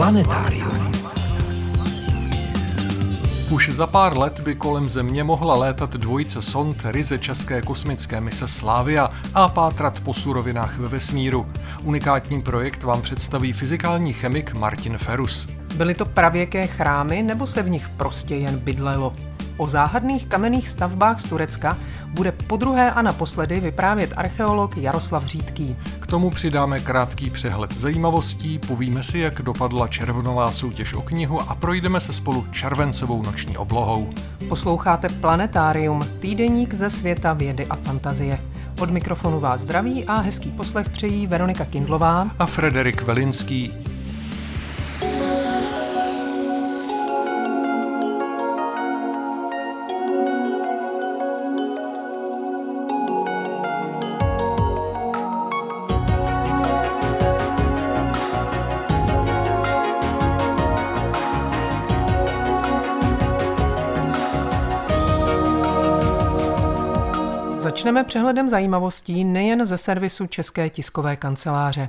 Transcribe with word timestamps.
Planetárium. 0.00 0.92
Už 3.50 3.70
za 3.70 3.86
pár 3.86 4.18
let 4.18 4.40
by 4.40 4.54
kolem 4.54 4.88
Země 4.88 5.24
mohla 5.24 5.54
létat 5.54 5.96
dvojice 5.96 6.42
sond 6.42 6.76
ryze 6.84 7.18
české 7.18 7.62
kosmické 7.62 8.20
mise 8.20 8.48
Slávia 8.48 9.10
a 9.34 9.48
pátrat 9.48 10.00
po 10.00 10.14
surovinách 10.14 10.78
ve 10.78 10.88
vesmíru. 10.88 11.46
Unikátní 11.82 12.42
projekt 12.42 12.82
vám 12.82 13.02
představí 13.02 13.52
fyzikální 13.52 14.12
chemik 14.12 14.52
Martin 14.54 14.98
Ferus. 14.98 15.48
Byly 15.76 15.94
to 15.94 16.04
pravěké 16.06 16.66
chrámy 16.66 17.22
nebo 17.22 17.46
se 17.46 17.62
v 17.62 17.70
nich 17.70 17.88
prostě 17.88 18.36
jen 18.36 18.58
bydlelo? 18.58 19.12
O 19.60 19.68
záhadných 19.68 20.26
kamenných 20.26 20.68
stavbách 20.68 21.20
z 21.20 21.24
Turecka 21.24 21.76
bude 22.08 22.32
podruhé 22.32 22.90
a 22.90 23.02
naposledy 23.02 23.60
vyprávět 23.60 24.12
archeolog 24.16 24.76
Jaroslav 24.76 25.26
Řídký. 25.26 25.76
K 26.00 26.06
tomu 26.06 26.30
přidáme 26.30 26.80
krátký 26.80 27.30
přehled 27.30 27.76
zajímavostí, 27.76 28.58
povíme 28.58 29.02
si, 29.02 29.18
jak 29.18 29.42
dopadla 29.42 29.88
červnová 29.88 30.52
soutěž 30.52 30.94
o 30.94 31.02
knihu 31.02 31.40
a 31.40 31.54
projdeme 31.54 32.00
se 32.00 32.12
spolu 32.12 32.46
červencovou 32.50 33.22
noční 33.22 33.56
oblohou. 33.56 34.10
Posloucháte 34.48 35.08
Planetárium, 35.08 36.00
týdeník 36.20 36.74
ze 36.74 36.90
světa 36.90 37.32
vědy 37.32 37.66
a 37.66 37.76
fantazie. 37.76 38.38
Od 38.80 38.90
mikrofonu 38.90 39.40
vás 39.40 39.60
zdraví 39.60 40.04
a 40.04 40.16
hezký 40.16 40.50
poslech 40.50 40.88
přejí 40.88 41.26
Veronika 41.26 41.64
Kindlová 41.64 42.30
a 42.38 42.46
Frederik 42.46 43.02
Velinský. 43.02 43.89
Začneme 67.80 68.04
přehledem 68.04 68.48
zajímavostí 68.48 69.24
nejen 69.24 69.66
ze 69.66 69.78
servisu 69.78 70.26
České 70.26 70.68
tiskové 70.68 71.16
kanceláře. 71.16 71.88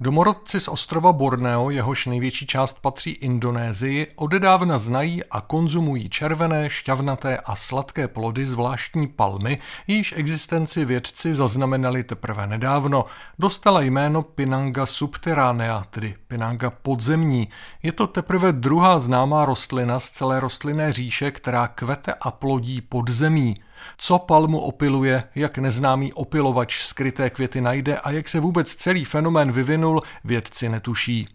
Domorodci 0.00 0.60
z 0.60 0.68
ostrova 0.68 1.12
Borneo, 1.12 1.70
jehož 1.70 2.06
největší 2.06 2.46
část 2.46 2.80
patří 2.80 3.10
Indonésii, 3.10 4.12
odedávna 4.16 4.78
znají 4.78 5.24
a 5.24 5.40
konzumují 5.40 6.08
červené, 6.08 6.70
šťavnaté 6.70 7.38
a 7.38 7.56
sladké 7.56 8.08
plody 8.08 8.46
zvláštní 8.46 9.06
palmy, 9.06 9.58
jejíž 9.86 10.14
existenci 10.16 10.84
vědci 10.84 11.34
zaznamenali 11.34 12.04
teprve 12.04 12.46
nedávno. 12.46 13.04
Dostala 13.38 13.80
jméno 13.80 14.22
Pinanga 14.22 14.86
subterranea, 14.86 15.84
tedy 15.90 16.14
Pinanga 16.28 16.70
podzemní. 16.70 17.48
Je 17.82 17.92
to 17.92 18.06
teprve 18.06 18.52
druhá 18.52 18.98
známá 18.98 19.44
rostlina 19.44 20.00
z 20.00 20.10
celé 20.10 20.40
rostlinné 20.40 20.92
říše, 20.92 21.30
která 21.30 21.66
kvete 21.68 22.14
a 22.20 22.30
plodí 22.30 22.80
podzemí. 22.80 23.54
Co 23.98 24.18
palmu 24.18 24.60
opiluje, 24.60 25.22
jak 25.34 25.58
neznámý 25.58 26.12
opilovač 26.12 26.82
skryté 26.82 27.30
květy 27.30 27.60
najde 27.60 27.98
a 27.98 28.10
jak 28.10 28.28
se 28.28 28.40
vůbec 28.40 28.74
celý 28.74 29.04
fenomén 29.04 29.52
vyvinul, 29.52 30.00
vědci 30.24 30.68
netuší. 30.68 31.26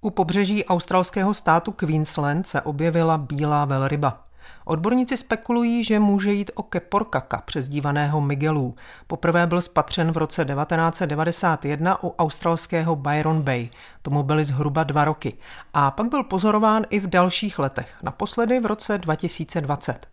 U 0.00 0.10
pobřeží 0.10 0.64
australského 0.64 1.34
státu 1.34 1.72
Queensland 1.72 2.46
se 2.46 2.62
objevila 2.62 3.18
bílá 3.18 3.64
velryba. 3.64 4.24
Odborníci 4.64 5.16
spekulují, 5.16 5.84
že 5.84 5.98
může 5.98 6.32
jít 6.32 6.50
o 6.54 6.62
keporkaka, 6.62 7.42
přezdívaného 7.44 8.20
Miguelů. 8.20 8.74
Poprvé 9.06 9.46
byl 9.46 9.60
spatřen 9.60 10.12
v 10.12 10.16
roce 10.16 10.44
1991 10.44 12.04
u 12.04 12.14
australského 12.18 12.96
Byron 12.96 13.42
Bay. 13.42 13.68
Tomu 14.02 14.22
byly 14.22 14.44
zhruba 14.44 14.84
dva 14.84 15.04
roky. 15.04 15.38
A 15.74 15.90
pak 15.90 16.08
byl 16.08 16.24
pozorován 16.24 16.84
i 16.90 17.00
v 17.00 17.06
dalších 17.06 17.58
letech, 17.58 17.96
naposledy 18.02 18.60
v 18.60 18.66
roce 18.66 18.98
2020. 18.98 20.06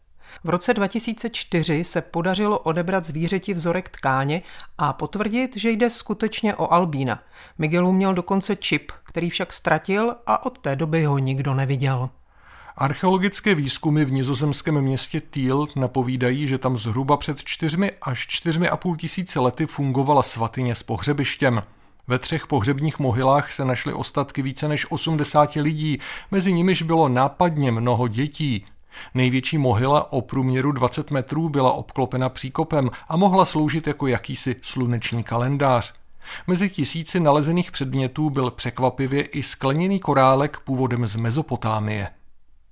V 0.44 0.50
roce 0.50 0.74
2004 0.74 1.84
se 1.84 2.02
podařilo 2.02 2.60
odebrat 2.60 3.06
zvířeti 3.06 3.54
vzorek 3.54 3.90
tkáně 3.90 4.42
a 4.78 4.94
potvrdit, 4.94 5.58
že 5.58 5.72
jde 5.72 5.90
skutečně 5.90 6.56
o 6.56 6.74
albína. 6.74 7.24
Miguelu 7.58 7.92
měl 7.92 8.14
dokonce 8.14 8.56
čip, 8.56 8.92
který 9.04 9.30
však 9.30 9.54
ztratil 9.54 10.16
a 10.26 10.46
od 10.46 10.58
té 10.58 10.76
doby 10.76 11.04
ho 11.04 11.18
nikdo 11.18 11.54
neviděl. 11.54 12.10
Archeologické 12.78 13.56
výzkumy 13.56 14.06
v 14.06 14.12
nizozemském 14.12 14.82
městě 14.82 15.22
Týl 15.22 15.68
napovídají, 15.76 16.48
že 16.48 16.58
tam 16.58 16.78
zhruba 16.78 17.18
před 17.18 17.44
čtyřmi 17.44 17.92
až 18.02 18.28
čtyřmi 18.28 18.70
a 18.70 18.78
půl 18.78 18.96
tisíci 18.96 19.40
lety 19.40 19.66
fungovala 19.66 20.24
svatyně 20.24 20.76
s 20.76 20.84
pohřebištěm. 20.84 21.64
Ve 22.08 22.20
třech 22.20 22.48
pohřebních 22.48 23.00
mohylách 23.00 23.52
se 23.52 23.66
našly 23.66 23.94
ostatky 23.94 24.42
více 24.42 24.68
než 24.68 24.92
80 24.92 25.56
lidí, 25.56 26.00
mezi 26.32 26.54
nimiž 26.54 26.82
bylo 26.82 27.10
nápadně 27.10 27.72
mnoho 27.72 28.08
dětí. 28.08 28.66
Největší 29.14 29.58
mohyla 29.58 30.12
o 30.12 30.22
průměru 30.22 30.72
20 30.72 31.12
metrů 31.12 31.50
byla 31.50 31.72
obklopena 31.72 32.30
příkopem 32.30 32.90
a 33.08 33.18
mohla 33.18 33.46
sloužit 33.46 33.88
jako 33.88 34.08
jakýsi 34.08 34.56
sluneční 34.62 35.24
kalendář. 35.24 35.94
Mezi 36.48 36.70
tisíci 36.70 37.20
nalezených 37.20 37.72
předmětů 37.72 38.30
byl 38.30 38.52
překvapivě 38.52 39.22
i 39.22 39.44
skleněný 39.44 40.00
korálek 40.00 40.60
původem 40.60 41.08
z 41.08 41.16
Mezopotámie. 41.16 42.10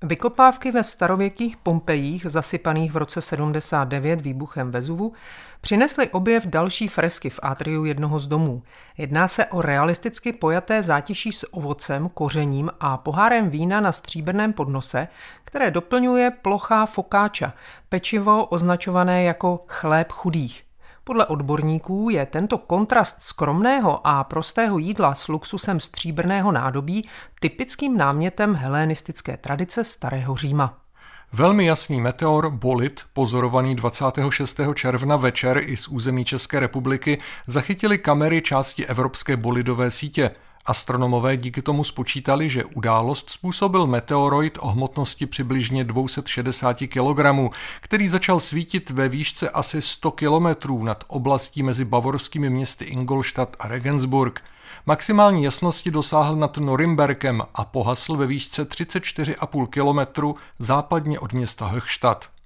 Vykopávky 0.03 0.71
ve 0.71 0.83
starověkých 0.83 1.57
Pompejích, 1.57 2.25
zasypaných 2.29 2.91
v 2.91 2.97
roce 2.97 3.21
79 3.21 4.21
výbuchem 4.21 4.71
Vezuvu, 4.71 5.13
přinesly 5.62 6.09
objev 6.09 6.45
další 6.45 6.88
fresky 6.88 7.29
v 7.29 7.40
atriu 7.44 7.85
jednoho 7.85 8.19
z 8.19 8.28
domů. 8.28 8.63
Jedná 8.97 9.28
se 9.28 9.45
o 9.45 9.62
realisticky 9.62 10.34
pojaté 10.34 10.84
zátiší 10.84 11.31
s 11.31 11.53
ovocem, 11.53 12.09
kořením 12.09 12.69
a 12.79 12.97
pohárem 12.97 13.50
vína 13.50 13.81
na 13.81 13.91
stříbrném 13.91 14.53
podnose, 14.53 15.07
které 15.44 15.72
doplňuje 15.72 16.31
plochá 16.31 16.85
fokáča, 16.85 17.53
pečivo 17.90 18.46
označované 18.46 19.23
jako 19.23 19.66
chléb 19.67 20.12
chudých. 20.12 20.63
Podle 21.03 21.25
odborníků 21.25 22.09
je 22.09 22.25
tento 22.25 22.57
kontrast 22.57 23.22
skromného 23.22 24.07
a 24.07 24.23
prostého 24.23 24.78
jídla 24.78 25.16
s 25.16 25.28
luxusem 25.28 25.79
stříbrného 25.79 26.51
nádobí 26.51 27.09
typickým 27.40 27.97
námětem 27.97 28.56
helenistické 28.56 29.38
tradice 29.38 29.84
Starého 29.84 30.35
Říma. 30.35 30.86
Velmi 31.33 31.65
jasný 31.65 32.01
meteor 32.01 32.49
Bolit, 32.49 33.01
pozorovaný 33.13 33.75
26. 33.75 34.59
června 34.73 35.15
večer 35.15 35.61
i 35.65 35.77
z 35.77 35.88
území 35.88 36.25
České 36.25 36.59
republiky, 36.59 37.17
zachytili 37.47 37.97
kamery 37.97 38.41
části 38.41 38.85
Evropské 38.85 39.37
bolidové 39.37 39.91
sítě– 39.91 40.31
Astronomové 40.67 41.38
díky 41.38 41.61
tomu 41.61 41.83
spočítali, 41.83 42.50
že 42.50 42.66
událost 42.66 43.29
způsobil 43.29 43.88
meteoroid 43.88 44.57
o 44.61 44.67
hmotnosti 44.67 45.25
přibližně 45.25 45.83
260 45.83 46.78
kg, 46.78 47.53
který 47.81 48.09
začal 48.09 48.39
svítit 48.39 48.89
ve 48.89 49.09
výšce 49.09 49.50
asi 49.50 49.81
100 49.81 50.11
km 50.11 50.47
nad 50.83 51.03
oblastí 51.07 51.63
mezi 51.63 51.85
bavorskými 51.85 52.50
městy 52.50 52.85
Ingolstadt 52.85 53.55
a 53.59 53.67
Regensburg. 53.67 54.44
Maximální 54.85 55.44
jasnosti 55.44 55.91
dosáhl 55.91 56.35
nad 56.35 56.57
Norimberkem 56.57 57.41
a 57.55 57.66
pohasl 57.66 58.16
ve 58.16 58.28
výšce 58.28 58.63
34,5 58.63 59.67
km 59.67 60.34
západně 60.59 61.19
od 61.19 61.34
města 61.34 61.72
Höchstadt. 61.73 62.36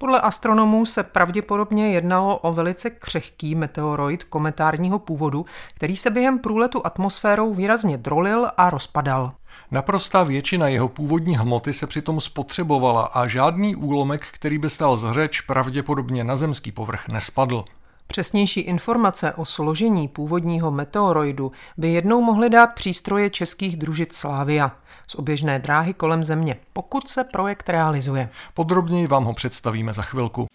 Podle 0.00 0.20
astronomů 0.20 0.86
se 0.86 1.02
pravděpodobně 1.02 1.92
jednalo 1.92 2.38
o 2.38 2.52
velice 2.52 2.90
křehký 2.90 3.54
meteoroid 3.54 4.24
kometárního 4.24 4.98
původu, 4.98 5.46
který 5.74 5.96
se 5.96 6.10
během 6.10 6.38
průletu 6.38 6.86
atmosférou 6.86 7.54
výrazně 7.54 7.98
drolil 7.98 8.50
a 8.56 8.70
rozpadal. 8.70 9.32
Naprostá 9.70 10.22
většina 10.22 10.68
jeho 10.68 10.88
původní 10.88 11.36
hmoty 11.36 11.72
se 11.72 11.86
přitom 11.86 12.20
spotřebovala 12.20 13.02
a 13.02 13.26
žádný 13.26 13.76
úlomek, 13.76 14.26
který 14.32 14.58
by 14.58 14.70
stál 14.70 14.96
z 14.96 15.12
řeč, 15.12 15.40
pravděpodobně 15.40 16.24
na 16.24 16.36
zemský 16.36 16.72
povrch 16.72 17.08
nespadl. 17.08 17.64
Přesnější 18.06 18.60
informace 18.60 19.32
o 19.32 19.44
složení 19.44 20.08
původního 20.08 20.70
meteoroidu 20.70 21.52
by 21.76 21.88
jednou 21.88 22.20
mohly 22.20 22.50
dát 22.50 22.66
přístroje 22.66 23.30
českých 23.30 23.76
družic 23.76 24.14
Slávia 24.14 24.72
z 25.10 25.14
oběžné 25.14 25.58
dráhy 25.58 25.94
kolem 25.94 26.24
Země, 26.24 26.56
pokud 26.72 27.08
se 27.08 27.24
projekt 27.24 27.68
realizuje. 27.68 28.28
Podrobněji 28.54 29.06
vám 29.06 29.24
ho 29.24 29.34
představíme 29.34 29.92
za 29.92 30.02
chvilku. 30.02 30.46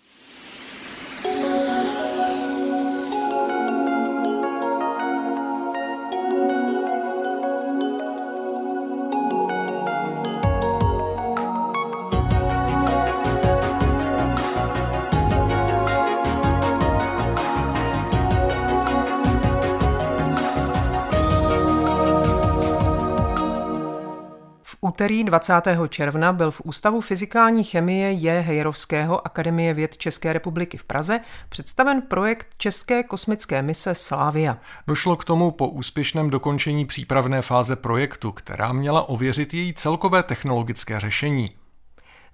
Úterý 24.95 25.23
20. 25.23 25.53
června 25.89 26.33
byl 26.33 26.51
v 26.51 26.61
Ústavu 26.63 27.01
fyzikální 27.01 27.63
chemie 27.63 28.11
J. 28.11 28.41
Hejrovského 28.41 29.27
Akademie 29.27 29.73
věd 29.73 29.97
České 29.97 30.33
republiky 30.33 30.77
v 30.77 30.83
Praze 30.83 31.19
představen 31.49 32.01
projekt 32.01 32.47
České 32.57 33.03
kosmické 33.03 33.61
mise 33.61 33.95
Slávia. 33.95 34.57
Došlo 34.87 35.15
k 35.15 35.25
tomu 35.25 35.51
po 35.51 35.67
úspěšném 35.67 36.29
dokončení 36.29 36.85
přípravné 36.85 37.41
fáze 37.41 37.75
projektu, 37.75 38.31
která 38.31 38.73
měla 38.73 39.09
ověřit 39.09 39.53
její 39.53 39.73
celkové 39.73 40.23
technologické 40.23 40.99
řešení. 40.99 41.49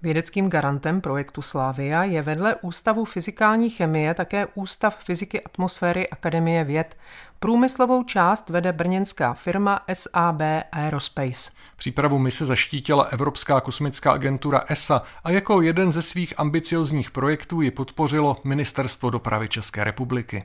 Vědeckým 0.02 0.50
garantem 0.50 1.00
projektu 1.00 1.42
Slávia 1.42 2.04
je 2.04 2.22
vedle 2.22 2.56
Ústavu 2.56 3.04
fyzikální 3.04 3.70
chemie 3.70 4.14
také 4.14 4.46
Ústav 4.54 5.04
fyziky 5.04 5.40
atmosféry 5.42 6.08
Akademie 6.08 6.64
věd. 6.64 6.96
Průmyslovou 7.40 8.02
část 8.02 8.48
vede 8.50 8.72
brněnská 8.72 9.34
firma 9.34 9.80
SAB 9.92 10.40
Aerospace. 10.72 11.52
Přípravu 11.76 12.18
mise 12.18 12.46
zaštítila 12.46 13.04
Evropská 13.04 13.60
kosmická 13.60 14.12
agentura 14.12 14.64
ESA 14.68 15.02
a 15.24 15.30
jako 15.30 15.62
jeden 15.62 15.92
ze 15.92 16.02
svých 16.02 16.40
ambiciozních 16.40 17.10
projektů 17.10 17.60
ji 17.60 17.70
podpořilo 17.70 18.36
Ministerstvo 18.44 19.10
dopravy 19.10 19.48
České 19.48 19.84
republiky. 19.84 20.44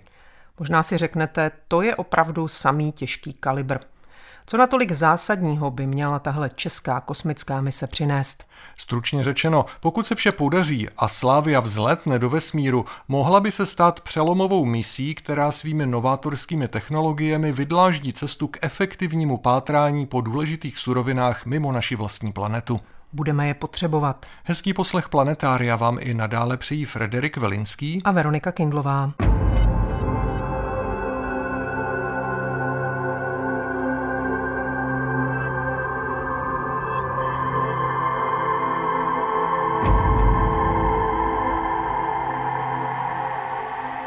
Možná 0.60 0.84
si 0.84 0.98
řeknete, 0.98 1.52
to 1.68 1.82
je 1.82 1.96
opravdu 1.96 2.48
samý 2.48 2.92
těžký 2.92 3.34
kalibr. 3.34 3.78
Co 4.50 4.58
natolik 4.58 4.92
zásadního 4.92 5.72
by 5.72 5.88
měla 5.88 6.20
tahle 6.20 6.50
česká 6.56 7.00
kosmická 7.02 7.62
mise 7.62 7.88
přinést? 7.88 8.44
Stručně 8.78 9.24
řečeno, 9.24 9.66
pokud 9.80 10.08
se 10.08 10.16
vše 10.16 10.32
podaří 10.32 10.88
a 10.98 11.08
Slávia 11.08 11.60
vzletne 11.60 12.20
do 12.20 12.30
vesmíru, 12.30 12.86
mohla 13.08 13.40
by 13.40 13.52
se 13.52 13.66
stát 13.66 14.02
přelomovou 14.02 14.66
misí, 14.66 15.16
která 15.16 15.52
svými 15.52 15.86
novátorskými 15.86 16.68
technologiemi 16.68 17.52
vydláždí 17.52 18.14
cestu 18.14 18.48
k 18.48 18.58
efektivnímu 18.62 19.38
pátrání 19.38 20.06
po 20.06 20.22
důležitých 20.22 20.78
surovinách 20.78 21.46
mimo 21.46 21.72
naši 21.72 21.96
vlastní 21.96 22.32
planetu. 22.32 22.78
Budeme 23.14 23.48
je 23.48 23.54
potřebovat. 23.54 24.26
Hezký 24.44 24.74
poslech 24.74 25.10
Planetária 25.10 25.76
vám 25.76 25.98
i 26.02 26.14
nadále 26.14 26.58
přijí 26.58 26.86
Frederik 26.86 27.38
Velinský 27.38 28.02
a 28.04 28.12
Veronika 28.12 28.52
Kindlová. 28.52 29.14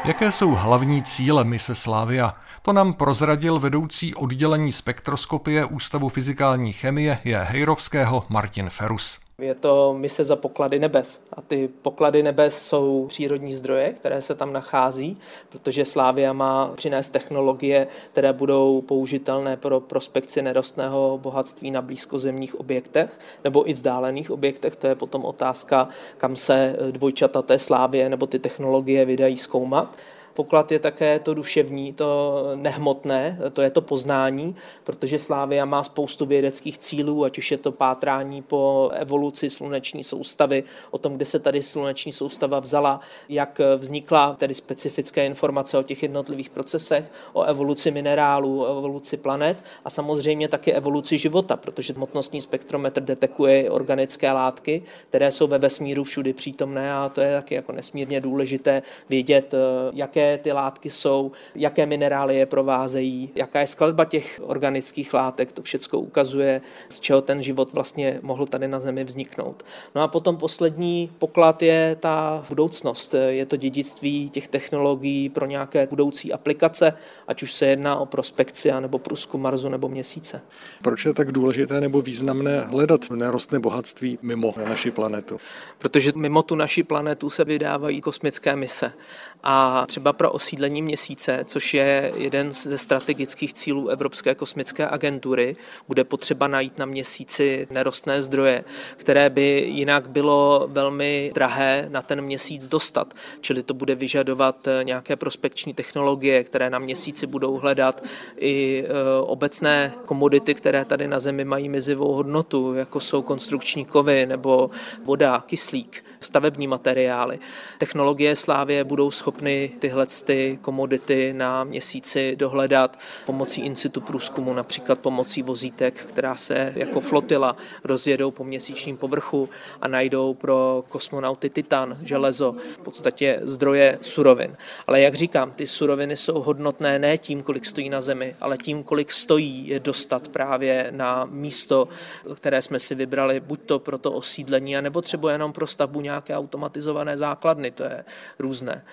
Jaké 0.05 0.31
jsou 0.31 0.51
hlavní 0.51 1.03
cíle 1.03 1.43
mise 1.43 1.75
Slávia? 1.75 2.33
To 2.61 2.73
nám 2.73 2.93
prozradil 2.93 3.59
vedoucí 3.59 4.15
oddělení 4.15 4.71
spektroskopie 4.71 5.65
Ústavu 5.65 6.09
fyzikální 6.09 6.73
chemie 6.73 7.19
je 7.23 7.37
Hejrovského 7.37 8.23
Martin 8.29 8.69
Ferus. 8.69 9.19
Je 9.41 9.55
to 9.55 9.95
mise 9.97 10.25
za 10.25 10.35
poklady 10.35 10.79
nebes. 10.79 11.21
A 11.33 11.41
ty 11.41 11.69
poklady 11.81 12.23
nebes 12.23 12.61
jsou 12.61 13.05
přírodní 13.09 13.53
zdroje, 13.53 13.93
které 13.93 14.21
se 14.21 14.35
tam 14.35 14.53
nachází, 14.53 15.17
protože 15.49 15.85
Slávia 15.85 16.33
má 16.33 16.71
přinést 16.75 17.09
technologie, 17.09 17.87
které 18.11 18.33
budou 18.33 18.81
použitelné 18.81 19.57
pro 19.57 19.79
prospekci 19.79 20.41
nerostného 20.41 21.19
bohatství 21.21 21.71
na 21.71 21.81
blízkozemních 21.81 22.59
objektech 22.59 23.19
nebo 23.43 23.69
i 23.69 23.73
vzdálených 23.73 24.31
objektech. 24.31 24.75
To 24.75 24.87
je 24.87 24.95
potom 24.95 25.25
otázka, 25.25 25.87
kam 26.17 26.35
se 26.35 26.75
dvojčata 26.91 27.41
té 27.41 27.59
Slávie 27.59 28.09
nebo 28.09 28.27
ty 28.27 28.39
technologie 28.39 29.05
vydají 29.05 29.37
zkoumat. 29.37 29.95
Poklad 30.33 30.71
je 30.71 30.79
také 30.79 31.19
to 31.19 31.33
duševní, 31.33 31.93
to 31.93 32.43
nehmotné, 32.55 33.39
to 33.53 33.61
je 33.61 33.69
to 33.69 33.81
poznání, 33.81 34.55
protože 34.83 35.19
Slávia 35.19 35.65
má 35.65 35.83
spoustu 35.83 36.25
vědeckých 36.25 36.77
cílů, 36.77 37.23
ať 37.23 37.37
už 37.37 37.51
je 37.51 37.57
to 37.57 37.71
pátrání 37.71 38.41
po 38.41 38.91
evoluci 38.93 39.49
sluneční 39.49 40.03
soustavy, 40.03 40.63
o 40.91 40.97
tom, 40.97 41.15
kde 41.15 41.25
se 41.25 41.39
tady 41.39 41.63
sluneční 41.63 42.11
soustava 42.11 42.59
vzala, 42.59 43.01
jak 43.29 43.61
vznikla 43.77 44.35
tedy 44.39 44.55
specifické 44.55 45.25
informace 45.25 45.77
o 45.77 45.83
těch 45.83 46.03
jednotlivých 46.03 46.49
procesech, 46.49 47.11
o 47.33 47.43
evoluci 47.43 47.91
minerálů, 47.91 48.63
o 48.63 48.77
evoluci 48.77 49.17
planet 49.17 49.57
a 49.85 49.89
samozřejmě 49.89 50.47
taky 50.47 50.73
evoluci 50.73 51.17
života, 51.17 51.57
protože 51.57 51.93
hmotnostní 51.93 52.41
spektrometr 52.41 53.01
detekuje 53.01 53.69
organické 53.69 54.31
látky, 54.31 54.83
které 55.09 55.31
jsou 55.31 55.47
ve 55.47 55.57
vesmíru 55.57 56.03
všudy 56.03 56.33
přítomné 56.33 56.93
a 56.93 57.09
to 57.09 57.21
je 57.21 57.35
taky 57.35 57.55
jako 57.55 57.71
nesmírně 57.71 58.21
důležité 58.21 58.81
vědět, 59.09 59.53
jaké 59.93 60.20
jaké 60.21 60.43
ty 60.43 60.51
látky 60.51 60.89
jsou, 60.89 61.31
jaké 61.55 61.85
minerály 61.85 62.35
je 62.35 62.45
provázejí, 62.45 63.29
jaká 63.35 63.59
je 63.59 63.67
skladba 63.67 64.05
těch 64.05 64.41
organických 64.43 65.13
látek, 65.13 65.51
to 65.51 65.61
všechno 65.61 65.99
ukazuje, 65.99 66.61
z 66.89 66.99
čeho 66.99 67.21
ten 67.21 67.43
život 67.43 67.73
vlastně 67.73 68.19
mohl 68.21 68.45
tady 68.45 68.67
na 68.67 68.79
Zemi 68.79 69.03
vzniknout. 69.03 69.65
No 69.95 70.01
a 70.01 70.07
potom 70.07 70.37
poslední 70.37 71.11
poklad 71.17 71.61
je 71.61 71.95
ta 71.99 72.45
budoucnost, 72.49 73.15
je 73.29 73.45
to 73.45 73.55
dědictví 73.55 74.29
těch 74.29 74.47
technologií 74.47 75.29
pro 75.29 75.45
nějaké 75.45 75.87
budoucí 75.87 76.33
aplikace, 76.33 76.93
ať 77.27 77.43
už 77.43 77.53
se 77.53 77.65
jedná 77.65 77.95
o 77.99 78.05
prospekci 78.05 78.71
nebo 78.79 78.99
průzkum 78.99 79.41
Marsu 79.41 79.69
nebo 79.69 79.89
Měsíce. 79.89 80.41
Proč 80.81 81.05
je 81.05 81.13
tak 81.13 81.31
důležité 81.31 81.81
nebo 81.81 82.01
významné 82.01 82.59
hledat 82.59 83.09
nerostné 83.09 83.59
bohatství 83.59 84.19
mimo 84.21 84.53
naši 84.69 84.91
planetu? 84.91 85.39
Protože 85.77 86.11
mimo 86.15 86.43
tu 86.43 86.55
naši 86.55 86.83
planetu 86.83 87.29
se 87.29 87.43
vydávají 87.43 88.01
kosmické 88.01 88.55
mise. 88.55 88.93
A 89.43 89.85
třeba 89.87 90.13
pro 90.13 90.31
osídlení 90.31 90.81
měsíce, 90.81 91.45
což 91.47 91.73
je 91.73 92.13
jeden 92.17 92.51
ze 92.51 92.77
strategických 92.77 93.53
cílů 93.53 93.89
Evropské 93.89 94.35
kosmické 94.35 94.87
agentury, 94.87 95.55
bude 95.87 96.03
potřeba 96.03 96.47
najít 96.47 96.77
na 96.77 96.85
měsíci 96.85 97.67
nerostné 97.71 98.23
zdroje, 98.23 98.63
které 98.97 99.29
by 99.29 99.65
jinak 99.67 100.09
bylo 100.09 100.67
velmi 100.71 101.31
drahé 101.33 101.87
na 101.89 102.01
ten 102.01 102.21
měsíc 102.21 102.67
dostat. 102.67 103.13
Čili 103.41 103.63
to 103.63 103.73
bude 103.73 103.95
vyžadovat 103.95 104.67
nějaké 104.83 105.15
prospekční 105.15 105.73
technologie, 105.73 106.43
které 106.43 106.69
na 106.69 106.79
měsíci 106.79 107.27
budou 107.27 107.57
hledat 107.57 108.03
i 108.37 108.85
eh, 108.85 109.21
obecné 109.21 109.93
komodity, 110.05 110.53
které 110.53 110.85
tady 110.85 111.07
na 111.07 111.19
Zemi 111.19 111.45
mají 111.45 111.69
mizivou 111.69 112.13
hodnotu, 112.13 112.73
jako 112.73 112.99
jsou 112.99 113.21
konstrukční 113.21 113.85
kovy 113.85 114.25
nebo 114.25 114.69
voda, 115.03 115.43
kyslík, 115.45 116.03
stavební 116.19 116.67
materiály. 116.67 117.39
Technologie 117.77 118.35
Slávě 118.35 118.83
budou 118.83 119.11
schopny 119.31 119.71
tyhle 119.79 120.05
ty 120.25 120.59
komodity 120.61 121.33
na 121.33 121.63
měsíci 121.63 122.35
dohledat 122.35 122.99
pomocí 123.25 123.61
in 123.61 123.75
situ 123.75 124.01
průzkumu, 124.01 124.53
například 124.53 124.99
pomocí 124.99 125.41
vozítek, 125.41 126.05
která 126.05 126.35
se 126.35 126.73
jako 126.75 126.99
flotila 126.99 127.55
rozjedou 127.83 128.31
po 128.31 128.43
měsíčním 128.43 128.97
povrchu 128.97 129.49
a 129.81 129.87
najdou 129.87 130.33
pro 130.33 130.83
kosmonauty 130.89 131.49
titan, 131.49 131.97
železo, 132.03 132.55
v 132.75 132.83
podstatě 132.83 133.39
zdroje 133.43 133.99
surovin. 134.01 134.57
Ale 134.87 135.01
jak 135.01 135.15
říkám, 135.15 135.51
ty 135.51 135.67
suroviny 135.67 136.17
jsou 136.17 136.41
hodnotné 136.41 136.99
ne 136.99 137.17
tím, 137.17 137.43
kolik 137.43 137.65
stojí 137.65 137.89
na 137.89 138.01
Zemi, 138.01 138.35
ale 138.41 138.57
tím, 138.57 138.83
kolik 138.83 139.11
stojí 139.11 139.67
je 139.67 139.79
dostat 139.79 140.27
právě 140.27 140.87
na 140.91 141.25
místo, 141.25 141.87
které 142.35 142.61
jsme 142.61 142.79
si 142.79 142.95
vybrali, 142.95 143.39
buď 143.39 143.59
to 143.65 143.79
pro 143.79 143.97
to 143.97 144.11
osídlení, 144.11 144.77
anebo 144.77 145.01
třeba 145.01 145.31
jenom 145.31 145.53
pro 145.53 145.67
stavbu 145.67 146.01
nějaké 146.01 146.35
automatizované 146.35 147.17
základny, 147.17 147.71
to 147.71 147.83
je 147.83 148.03
různé. 148.39 148.83